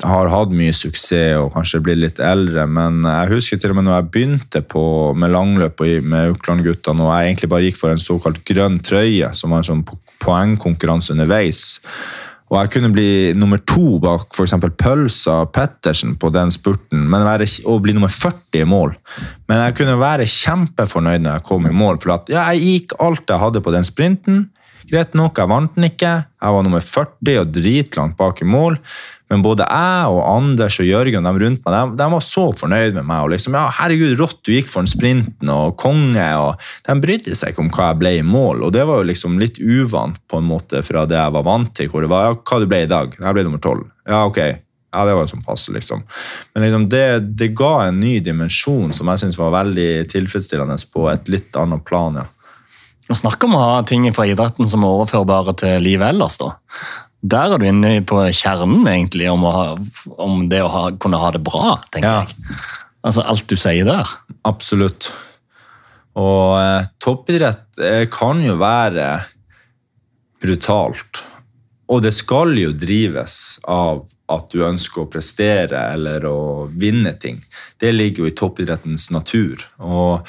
[0.06, 2.64] har hatt mye suksess og kanskje blir litt eldre.
[2.64, 7.12] Men jeg husker til og med når jeg begynte på, med langløp med Aukland-guttene, og
[7.12, 9.84] jeg egentlig bare gikk for en såkalt grønn trøye, som var en sånn
[10.24, 11.62] poengkonkurranse underveis.
[12.50, 14.56] Og jeg kunne bli nummer to bak f.eks.
[14.80, 18.96] Pølsa Pettersen på den spurten men være, og bli nummer 40 i mål.
[19.46, 22.96] Men jeg kunne være kjempefornøyd når jeg kom i mål, for at, ja, jeg gikk
[23.04, 24.42] alt jeg hadde på den sprinten.
[24.90, 26.12] Greit nok, jeg vant den ikke.
[26.26, 28.78] Jeg var nummer 40 og dritlangt bak i mål.
[29.30, 32.96] Men både jeg og Anders og Jørgen de rundt meg, de, de var så fornøyd
[32.96, 33.22] med meg.
[33.22, 36.26] og liksom, ja, herregud, rått du gikk for den sprinten, og konge.
[36.42, 38.64] og De brydde seg ikke om hva jeg ble i mål.
[38.66, 41.70] og Det var jo liksom litt uvant på en måte fra det jeg var vant
[41.78, 41.92] til.
[41.92, 43.14] hvor det var, ja, Hva du ble i dag?
[43.14, 43.86] Jeg ble nummer 12.
[44.10, 44.42] Ja, ok.
[44.90, 46.02] Ja, det var jo sånn passe, liksom.
[46.50, 47.06] Men liksom det,
[47.38, 51.86] det, ga en ny dimensjon som jeg syns var veldig tilfredsstillende på et litt annet
[51.86, 52.18] plan.
[52.18, 52.26] ja.
[53.10, 56.38] Og vi om å ha ting fra idretten som er overførbare til livet ellers.
[56.38, 56.52] da.
[57.20, 59.64] Der er du inne på kjernen egentlig, om, ha,
[60.16, 61.80] om det å ha, kunne ha det bra.
[61.90, 62.22] tenker ja.
[62.22, 62.60] jeg.
[63.02, 64.14] Altså Alt du sier der.
[64.46, 65.10] Absolutt.
[66.20, 69.08] Og eh, toppidrett eh, kan jo være
[70.40, 71.24] brutalt.
[71.90, 77.40] Og det skal jo drives av at du ønsker å prestere eller å vinne ting.
[77.80, 79.64] Det ligger jo i toppidrettens natur.
[79.82, 80.22] Og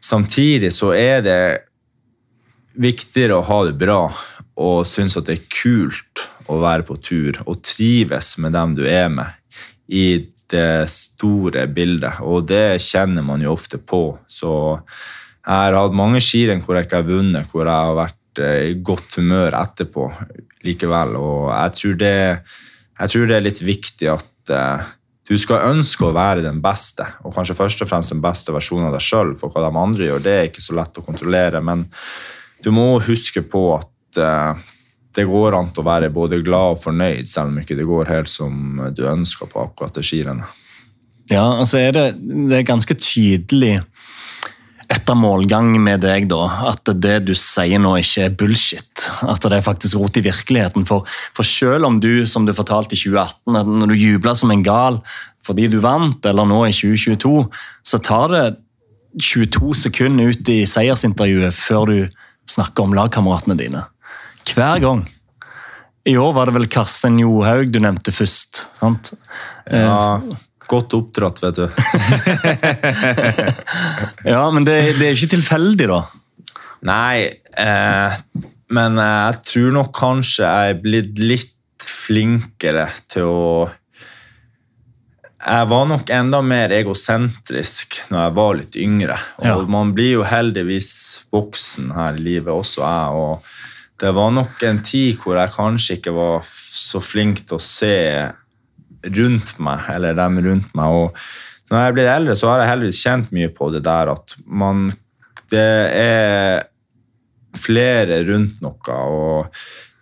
[0.00, 1.40] samtidig så er det
[2.76, 4.00] viktigere å ha det bra
[4.56, 8.84] og synes at det er kult å være på tur og trives med dem du
[8.88, 9.34] er med
[9.92, 10.06] i
[10.50, 12.20] det store bildet.
[12.22, 14.16] Og det kjenner man jo ofte på.
[14.30, 18.42] Så jeg har hatt mange skirenn hvor jeg ikke har vunnet, hvor jeg har vært
[18.42, 20.06] eh, i godt humør etterpå
[20.66, 21.16] likevel.
[21.18, 22.14] Og jeg tror det,
[23.00, 24.86] jeg tror det er litt viktig at uh,
[25.26, 28.88] du skal ønske å være den beste, og kanskje først og fremst den beste versjonen
[28.88, 29.34] av deg sjøl.
[29.38, 31.62] For hva de andre gjør, det er ikke så lett å kontrollere.
[31.62, 31.88] men
[32.64, 34.60] du må huske på at uh,
[35.16, 38.30] det går an å være både glad og fornøyd, selv om ikke det går helt
[38.30, 40.62] som du ønsker på akkurat det skirennet.
[41.30, 43.80] Ja, altså er det, det er ganske tydelig
[44.92, 49.06] etter målgang med deg, da, at det du sier nå ikke er bullshit.
[49.26, 50.86] At det er faktisk rot i virkeligheten.
[50.86, 54.54] For, for selv om du, som du fortalte i 2018, at når du jubla som
[54.54, 55.00] en gal
[55.46, 57.32] fordi du vant, eller nå i 2022,
[57.86, 58.46] så tar det
[59.22, 61.98] 22 sekunder ut i seiersintervjuet før du
[62.50, 63.84] snakke om lagkameratene dine.
[64.46, 65.06] Hver gang.
[66.06, 68.68] I år var det vel Karsten Johaug du nevnte først.
[68.78, 69.10] sant?
[69.66, 70.20] Ja,
[70.70, 71.66] godt oppdratt, vet du.
[74.32, 76.00] ja, men det, det, er ikke tilfeldig, da?
[76.86, 77.26] Nei,
[77.58, 78.20] eh,
[78.76, 83.66] men jeg tror nok kanskje jeg er blitt litt flinkere til å
[85.46, 89.18] jeg var nok enda mer egosentrisk når jeg var litt yngre.
[89.38, 89.54] Og ja.
[89.70, 90.90] man blir jo heldigvis
[91.34, 93.20] voksen her i livet, også jeg.
[93.20, 97.62] Og det var nok en tid hvor jeg kanskje ikke var så flink til å
[97.62, 97.94] se
[99.06, 100.98] rundt meg, eller dem rundt meg.
[100.98, 104.38] Og når jeg blitt eldre, så har jeg heldigvis kjent mye på det der at
[104.46, 104.88] man
[105.46, 105.62] Det
[105.94, 106.64] er
[107.54, 108.94] flere rundt noe.
[108.98, 109.46] og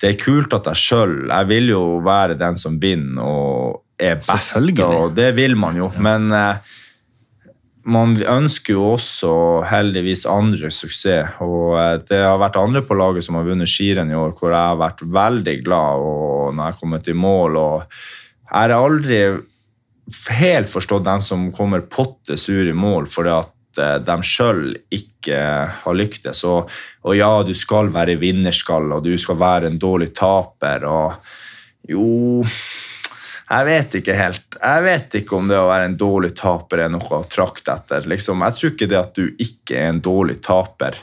[0.00, 4.18] det er kult at jeg sjøl Jeg vil jo være den som vinner og er
[4.18, 5.90] best, og det vil man jo.
[6.02, 6.74] Men eh,
[7.84, 9.32] man ønsker jo også
[9.68, 11.38] heldigvis andre suksess.
[11.44, 14.52] Og eh, det har vært andre på laget som har vunnet skirenn i år, hvor
[14.54, 17.58] jeg har vært veldig glad og når jeg har kommet i mål.
[17.60, 17.98] og
[18.48, 19.20] Jeg har aldri
[20.38, 25.40] helt forstått den som kommer potte sur i mål fordi at eh, de sjøl ikke
[25.84, 26.44] har lyktes.
[26.48, 26.72] Og,
[27.04, 30.88] og, ja, du skal være vinnerskall, og du skal være en dårlig taper.
[30.88, 31.34] og
[31.84, 32.40] jo
[33.54, 34.56] jeg vet ikke helt.
[34.58, 38.08] Jeg vet ikke om det å være en dårlig taper er noe å trakte etter.
[38.10, 40.98] Liksom, jeg tror ikke det at du ikke er en dårlig taper,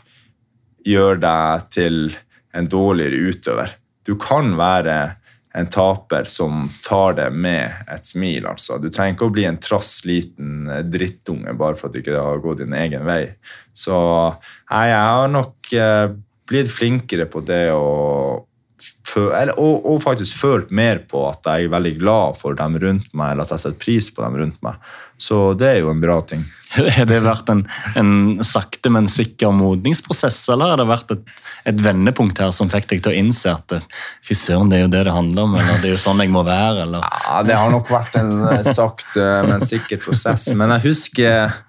[0.88, 1.98] gjør deg til
[2.58, 3.76] en dårligere utøver.
[4.04, 4.98] Du kan være
[5.54, 8.48] en taper som tar det med et smil.
[8.48, 8.80] altså.
[8.80, 12.44] Du trenger ikke å bli en trass liten drittunge bare for at du ikke har
[12.44, 13.24] gått din egen vei.
[13.74, 13.96] Så
[14.72, 16.08] jeg har nok eh,
[16.48, 18.48] blitt flinkere på det å
[19.16, 23.34] og, og, faktisk følt mer på at jeg er veldig glad for dem rundt meg,
[23.34, 24.80] eller at jeg setter pris på dem rundt meg.
[25.22, 26.44] Så det er jo en bra ting.
[26.72, 27.66] Har det vært en,
[28.00, 28.14] en,
[28.48, 31.34] sakte, men sikker modningsprosess, eller har det vært et,
[31.68, 33.76] et, vendepunkt her som fikk deg til å innse at
[34.26, 36.32] fy søren, det er jo det det handler om, eller det er jo sånn jeg
[36.34, 37.06] må være, eller?
[37.28, 40.48] Ja, det har nok vært en eh, sakte, men sikker prosess.
[40.58, 41.60] Men jeg husker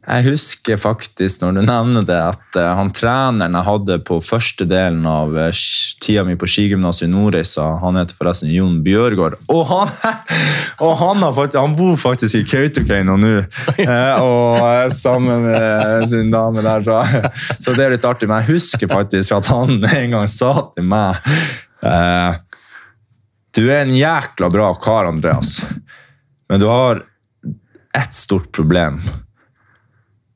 [0.00, 4.64] jeg husker faktisk, når du nevner det, at uh, han treneren jeg hadde på første
[4.64, 5.50] delen av uh,
[6.00, 9.92] tida mi på skigymnaset i Nordreisa, han heter forresten Jon Bjørgaard, og han,
[10.86, 16.64] og han, faktisk, han bor faktisk i Kautokeino nå, uh, og sammen med sin dame
[16.64, 17.04] der, så,
[17.62, 18.30] så, det er litt artig.
[18.30, 21.20] Men jeg husker faktisk at han en gang sa til meg
[23.52, 25.58] Du er en jækla bra kar, Andreas,
[26.48, 27.04] men du har
[27.92, 29.02] ett stort problem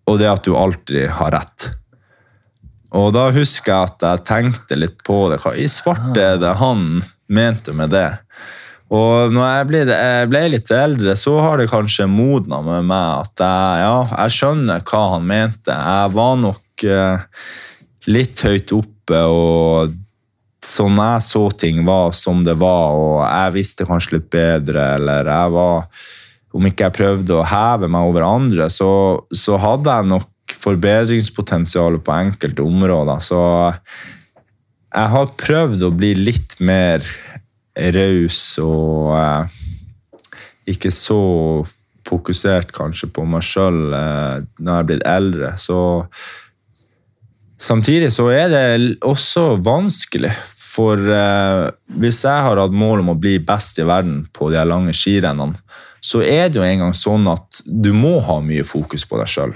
[0.09, 1.71] og det at du alltid har rett.
[2.95, 5.41] Og da husker jeg at jeg tenkte litt på det.
[5.43, 8.11] Hva i svarte er det han mente med det?
[8.95, 13.25] Og når jeg ble, jeg ble litt eldre, så har det kanskje modna med meg
[13.25, 15.75] at jeg, ja, jeg skjønner hva han mente.
[15.75, 17.47] Jeg var nok eh,
[18.13, 19.97] litt høyt oppe, og
[20.65, 25.33] sånn jeg så ting, var som det var, og jeg visste kanskje litt bedre, eller
[25.33, 26.07] jeg var
[26.55, 28.91] om ikke jeg prøvde å heve meg over andre, så,
[29.35, 33.23] så hadde jeg nok forbedringspotensial på enkelte områder.
[33.25, 33.41] Så
[34.95, 37.03] jeg har prøvd å bli litt mer
[37.75, 39.57] raus og eh,
[40.71, 41.21] ikke så
[42.07, 45.53] fokusert kanskje på meg sjøl eh, når jeg er blitt eldre.
[45.59, 45.79] Så
[47.59, 48.67] samtidig så er det
[49.03, 50.33] også vanskelig.
[50.75, 51.65] For eh,
[51.99, 55.59] hvis jeg har hatt mål om å bli best i verden på de lange skirennene,
[56.05, 59.55] så er det jo engang sånn at du må ha mye fokus på deg sjøl.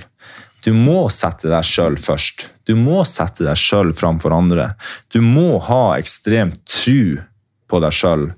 [0.64, 2.48] Du må sette deg sjøl først.
[2.66, 4.72] Du må sette deg sjøl framfor andre.
[5.12, 7.20] Du må ha ekstremt tru
[7.68, 8.30] på deg sjøl.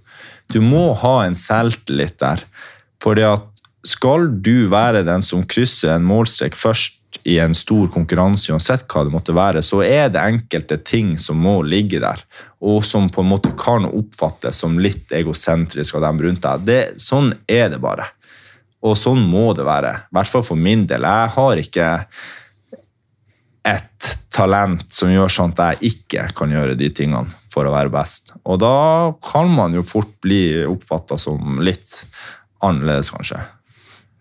[0.50, 2.42] Du må ha en selvtillit der.
[3.00, 3.46] Fordi at
[3.86, 6.99] skal du være den som krysser en målstrek først
[7.30, 11.38] i en stor konkurranse, uansett hva det måtte være, så er det enkelte ting som
[11.42, 12.22] må ligge der,
[12.60, 16.66] og som på en måte kan oppfattes som litt egosentrisk av dem rundt deg.
[16.66, 18.08] Det, sånn er det bare.
[18.82, 19.92] Og sånn må det være.
[20.08, 21.04] I hvert fall for min del.
[21.04, 21.88] Jeg har ikke
[23.70, 27.92] et talent som gjør sånn at jeg ikke kan gjøre de tingene for å være
[27.92, 28.32] best.
[28.48, 31.98] Og da kan man jo fort bli oppfatta som litt
[32.64, 33.40] annerledes, kanskje.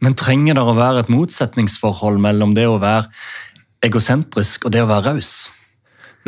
[0.04, 3.10] Men trenger det å være et motsetningsforhold mellom det å være
[3.86, 5.34] egosentrisk og det å være raus?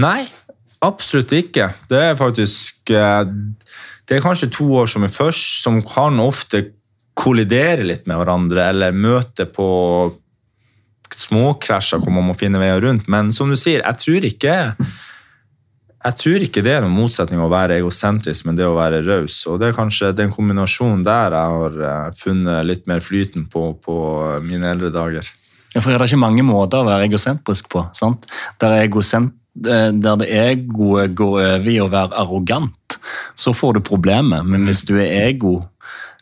[0.01, 0.25] Nei,
[0.83, 1.71] absolutt ikke.
[1.91, 3.23] Det er faktisk eh,
[4.07, 6.65] Det er kanskje to år som er først, som kan ofte
[7.15, 9.67] kollidere litt med hverandre eller møte på
[11.11, 13.07] småkrasjer hvor man må finne veier rundt.
[13.11, 14.55] Men som du sier, jeg tror ikke
[16.01, 19.43] jeg tror ikke det er noen motsetning å være egosentrisk, men det å være raus.
[19.49, 23.67] Og det er kanskje den kombinasjonen der jeg har eh, funnet litt mer flyten på
[23.85, 23.97] på
[24.45, 25.29] mine eldre dager.
[25.71, 27.85] Ja, for er det ikke mange måter å være egosentrisk på?
[27.95, 28.25] sant?
[28.59, 32.97] Der, egosent, eh, der det egoet går over i å være arrogant,
[33.37, 34.47] så får du problemet.
[34.47, 35.59] Men hvis du er ego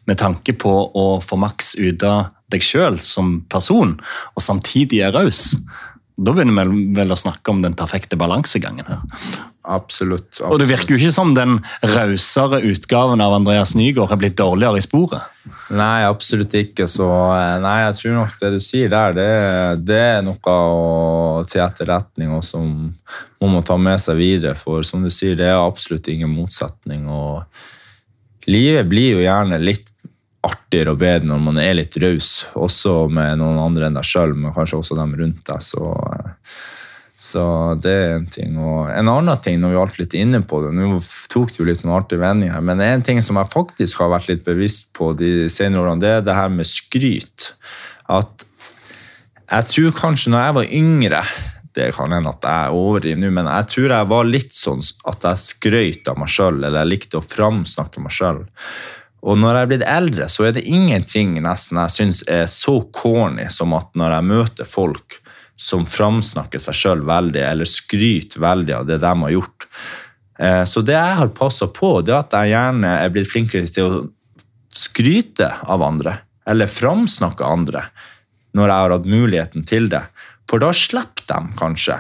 [0.10, 3.94] med tanke på å få maks ut av deg sjøl som person,
[4.34, 5.54] og samtidig er raus,
[6.20, 9.00] da begynner vi vel å snakke om den perfekte balansegangen her.
[9.70, 10.50] Absolutt, absolutt.
[10.50, 14.82] Og det virker jo ikke som den rausere utgaven av Andreas Nygaard har blitt dårligere
[14.82, 15.28] i sporet.
[15.70, 16.88] Nei, absolutt ikke.
[16.90, 19.28] Så eh, nei, jeg tror nok det du sier der, det,
[19.86, 22.72] det er noe å, til etterretning og som
[23.40, 24.56] man må ta med seg videre.
[24.58, 27.06] For som du sier, det er absolutt ingen motsetning.
[27.08, 27.46] og
[28.50, 29.89] Livet blir jo gjerne litt
[30.46, 34.36] artigere og bedre når man er litt raus, også med noen andre enn deg sjøl,
[34.38, 35.64] men kanskje også dem rundt deg.
[35.66, 36.54] Så eh,
[37.20, 37.44] Så
[37.84, 38.56] det er en ting.
[38.64, 41.82] Og en annen ting, når vi er litt inne på det Nå tok du litt
[41.82, 45.12] sånn artig vending her, men en ting som jeg faktisk har vært litt bevisst på
[45.20, 47.54] de senere årene, det er det her med skryt.
[48.08, 48.46] At
[49.50, 51.24] jeg tror kanskje når jeg var yngre
[51.80, 55.26] det kan hende at jeg overdriver nå, men jeg tror jeg var litt sånn at
[55.28, 58.42] jeg skrøt av meg sjøl, eller jeg likte å framsnakke meg sjøl.
[59.26, 62.78] Og når jeg er blitt eldre, så er det ingenting nesten jeg syns er så
[62.96, 65.20] corny som at når jeg møter folk
[65.60, 69.68] som framsnakker seg sjøl veldig, eller skryter veldig av det de har gjort.
[70.40, 73.68] Eh, så det jeg har passa på, det er at jeg gjerne er blitt flinkere
[73.68, 74.06] til å
[74.72, 76.16] skryte av andre,
[76.48, 77.84] eller framsnakke andre,
[78.56, 80.06] når jeg har hatt muligheten til det.
[80.50, 82.00] For da slipper de kanskje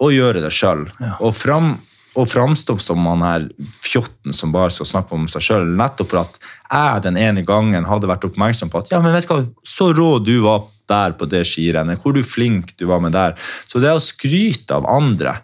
[0.00, 0.86] å gjøre det sjøl.
[1.02, 1.16] Ja.
[1.18, 1.74] Og, fram,
[2.18, 3.46] og framstå som man er
[3.84, 5.68] fjotten som bare skal snakke om seg sjøl.
[5.78, 9.28] Nettopp for at jeg den ene gangen hadde vært oppmerksom på at ja, men vet
[9.28, 13.02] du hva, så rå du var der på det skirennet, hvor du flink du var
[13.02, 13.36] med der.
[13.70, 15.36] Så det å skryte av andre,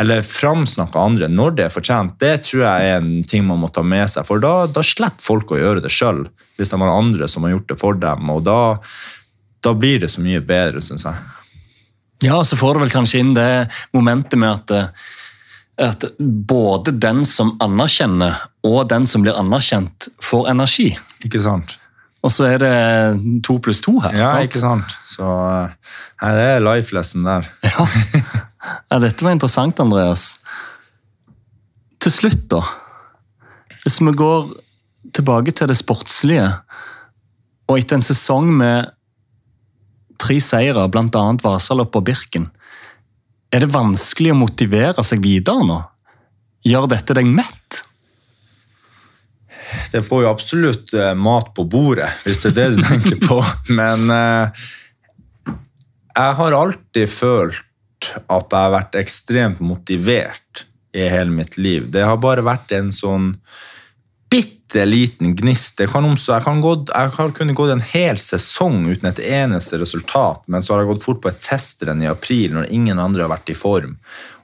[0.00, 3.68] eller framsnakke andre når det er fortjent, det tror jeg er en ting man må
[3.72, 4.24] ta med seg.
[4.28, 6.24] For da, da slipper folk å gjøre det sjøl,
[6.56, 8.32] hvis det var andre som har gjort det for dem.
[8.32, 8.60] Og da,
[9.64, 11.32] da blir det så mye bedre, syns jeg.
[12.24, 15.12] Ja, så får du vel kanskje inn det momentet med at, eh,
[15.76, 20.94] at både den som anerkjenner og den som blir anerkjent, får energi.
[21.26, 21.76] Ikke sant?
[22.24, 22.76] Og så er det
[23.46, 24.16] to pluss to her.
[24.16, 24.48] Ja, sant?
[24.48, 24.96] ikke sant.
[25.06, 27.50] Så nei, det er life lesson der.
[27.76, 27.86] Ja.
[28.90, 30.40] ja, dette var interessant, Andreas.
[32.02, 32.64] Til slutt, da.
[33.84, 34.48] Hvis vi går
[35.14, 36.48] tilbake til det sportslige,
[37.66, 38.90] og etter en sesong med
[40.18, 41.24] tre seire, bl.a.
[41.42, 42.48] Vasaloppet og Birken.
[43.54, 45.78] Er det vanskelig å motivere seg videre nå?
[46.66, 47.82] Gjør dette deg mett?
[49.92, 53.38] Det får jo absolutt uh, mat på bordet, hvis det er det du tenker på.
[53.70, 54.66] Men uh,
[56.16, 57.62] jeg har alltid følt
[58.26, 60.66] at jeg har vært ekstremt motivert
[60.96, 61.88] i hele mitt liv.
[61.92, 63.34] Det har bare vært en sånn
[64.32, 65.78] bitte liten gnist.
[65.80, 69.78] Jeg, kan, jeg, kan gå, jeg har kunnet gått en hel sesong uten et eneste
[69.80, 73.26] resultat, men så har jeg gått fort på et testrenn i april når ingen andre
[73.26, 73.96] har vært i form,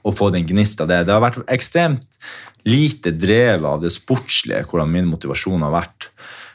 [0.03, 1.03] og fått en gnist av det.
[1.07, 2.07] Det har vært ekstremt
[2.67, 6.09] lite drevet av det sportslige, hvordan min motivasjon har vært.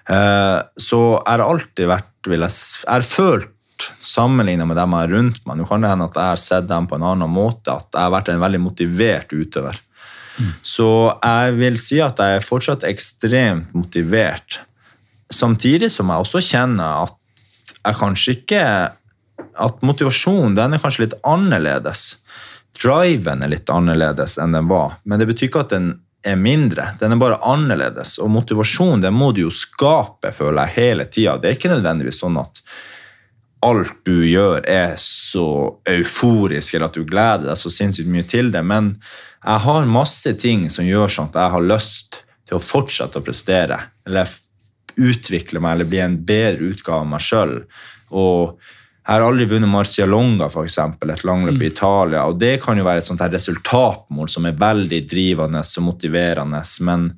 [0.09, 3.55] Eh, så jeg har alltid vært vil jeg, har følt
[4.03, 5.59] sammenlignet med dem jeg er rundt meg.
[5.59, 8.01] Nå kan det hende at jeg har sett dem på en annen måte, at jeg
[8.01, 9.79] har vært en veldig motivert utøver.
[10.63, 10.89] Så
[11.23, 14.61] jeg vil si at jeg er fortsatt ekstremt motivert.
[15.35, 17.17] Samtidig som jeg også kjenner at
[17.79, 18.63] jeg kanskje ikke
[19.59, 22.19] At motivasjonen den er kanskje litt annerledes.
[22.79, 25.89] Driven er litt annerledes enn den var, men det betyr ikke at den
[26.27, 26.89] er mindre.
[27.01, 28.17] Den er bare annerledes.
[28.23, 31.37] Og motivasjon det må du jo skape, føler jeg, hele tida.
[31.39, 32.63] Det er ikke nødvendigvis sånn at
[33.67, 35.47] alt du gjør, er så
[35.91, 38.63] euforisk, eller at du gleder deg så sinnssykt mye til det.
[38.67, 38.93] Men
[39.45, 43.25] jeg har masse ting som gjør sånn at jeg har lyst til å fortsette å
[43.25, 43.79] prestere.
[44.09, 44.31] Eller
[44.99, 47.55] utvikle meg eller bli en bedre utgave av meg sjøl.
[48.11, 51.63] Jeg har aldri vunnet Marcialonga, eksempel, et langløp mm.
[51.63, 52.25] i Italia.
[52.27, 56.63] og Det kan jo være et sånt her resultatmål som er veldig drivende og motiverende.
[56.85, 57.13] Men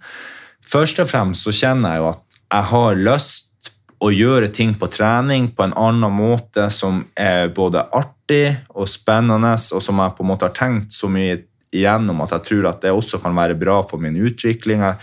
[0.61, 4.89] først og fremst så kjenner jeg jo at jeg har lyst å gjøre ting på
[4.93, 10.25] trening på en annen måte som er både artig og spennende, og som jeg på
[10.25, 11.37] en måte har tenkt så mye
[11.75, 14.83] igjennom at jeg tror at det også kan være bra for min utvikling.
[14.83, 14.99] Jeg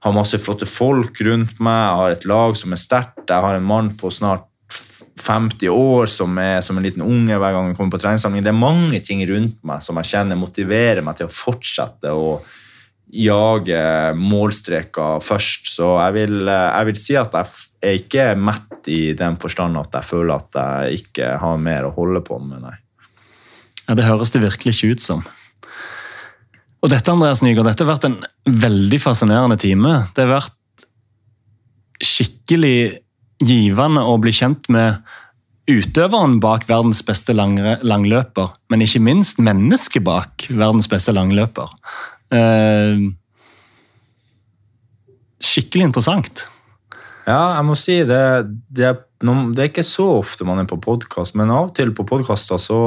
[0.00, 3.26] har masse flotte folk rundt meg, jeg har et lag som er sterkt.
[3.28, 4.46] Jeg har en mann på snart
[5.20, 8.44] 50 år som er som en liten unge hver gang jeg kommer på treningssamling.
[8.44, 12.40] Det er mange ting rundt meg som jeg kjenner motiverer meg til å fortsette å
[13.10, 13.80] jage
[14.16, 15.72] målstreker først.
[15.74, 17.50] Så jeg vil, jeg vil si at jeg
[17.82, 21.94] er ikke mett i den forstand at jeg føler at jeg ikke har mer å
[21.96, 22.76] holde på med, nei.
[23.88, 25.24] Ja, Det høres det virkelig ikke ut som.
[26.80, 28.20] Og dette Andreas Nygaard, dette har vært en
[28.64, 29.96] veldig fascinerende time.
[30.16, 30.86] Det har vært
[32.00, 33.00] skikkelig
[33.44, 35.00] givende å bli kjent med
[35.70, 41.68] utøveren bak verdens beste langløper, men ikke minst mennesket bak verdens beste langløper.
[42.34, 43.04] Eh,
[45.44, 46.46] skikkelig interessant.
[47.28, 48.24] Ja, jeg må si det,
[48.72, 52.08] det, det er ikke så ofte man er på podkast, men av og til på
[52.08, 52.80] podkaster så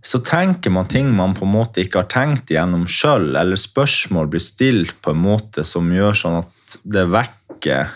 [0.00, 4.30] så tenker man ting man på en måte ikke har tenkt igjennom sjøl, eller spørsmål
[4.30, 7.90] blir stilt på en måte som gjør sånn at det vekker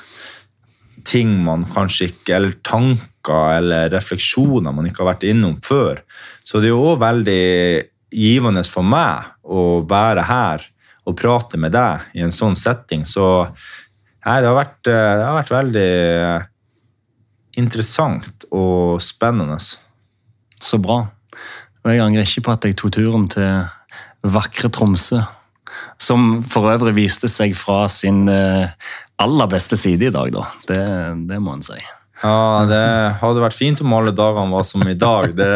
[1.07, 6.03] ting man kanskje ikke Eller tanker eller refleksjoner man ikke har vært innom før.
[6.43, 7.43] Så det er jo òg veldig
[8.13, 10.67] givende for meg å være her
[11.07, 13.07] og prate med deg i en sånn setting.
[13.07, 15.93] Så nei, det, har vært, det har vært veldig
[17.63, 19.59] interessant og spennende.
[20.63, 21.05] Så bra.
[21.83, 23.65] Og jeg angrer ikke på at jeg tok turen til
[24.23, 25.23] vakre Tromsø.
[26.03, 28.71] Som for øvrig viste seg fra sin eh,
[29.23, 30.47] aller beste side i dag, da.
[30.69, 30.85] Det,
[31.31, 31.79] det må en si.
[32.23, 32.83] Ja, det
[33.19, 35.33] hadde vært fint om alle dagene var som i dag.
[35.35, 35.49] Det,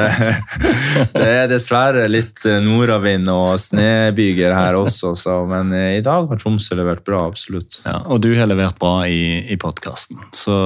[1.14, 6.26] det er dessverre litt eh, nordavind og snebyger her også, så, men eh, i dag
[6.30, 7.82] har Tromsø levert bra, absolutt.
[7.86, 10.18] Ja, og du har levert bra i, i podkasten.
[10.34, 10.58] Så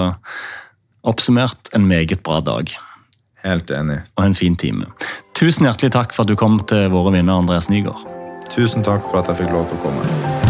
[1.04, 2.72] oppsummert en meget bra dag.
[3.44, 4.02] Helt enig.
[4.16, 4.90] Og en fin time.
[5.38, 8.04] Tusen hjertelig takk for at du kom til våre vinner, Andreas Nygaard.
[8.50, 10.49] Tusen takk for at jeg fikk lov til å komme.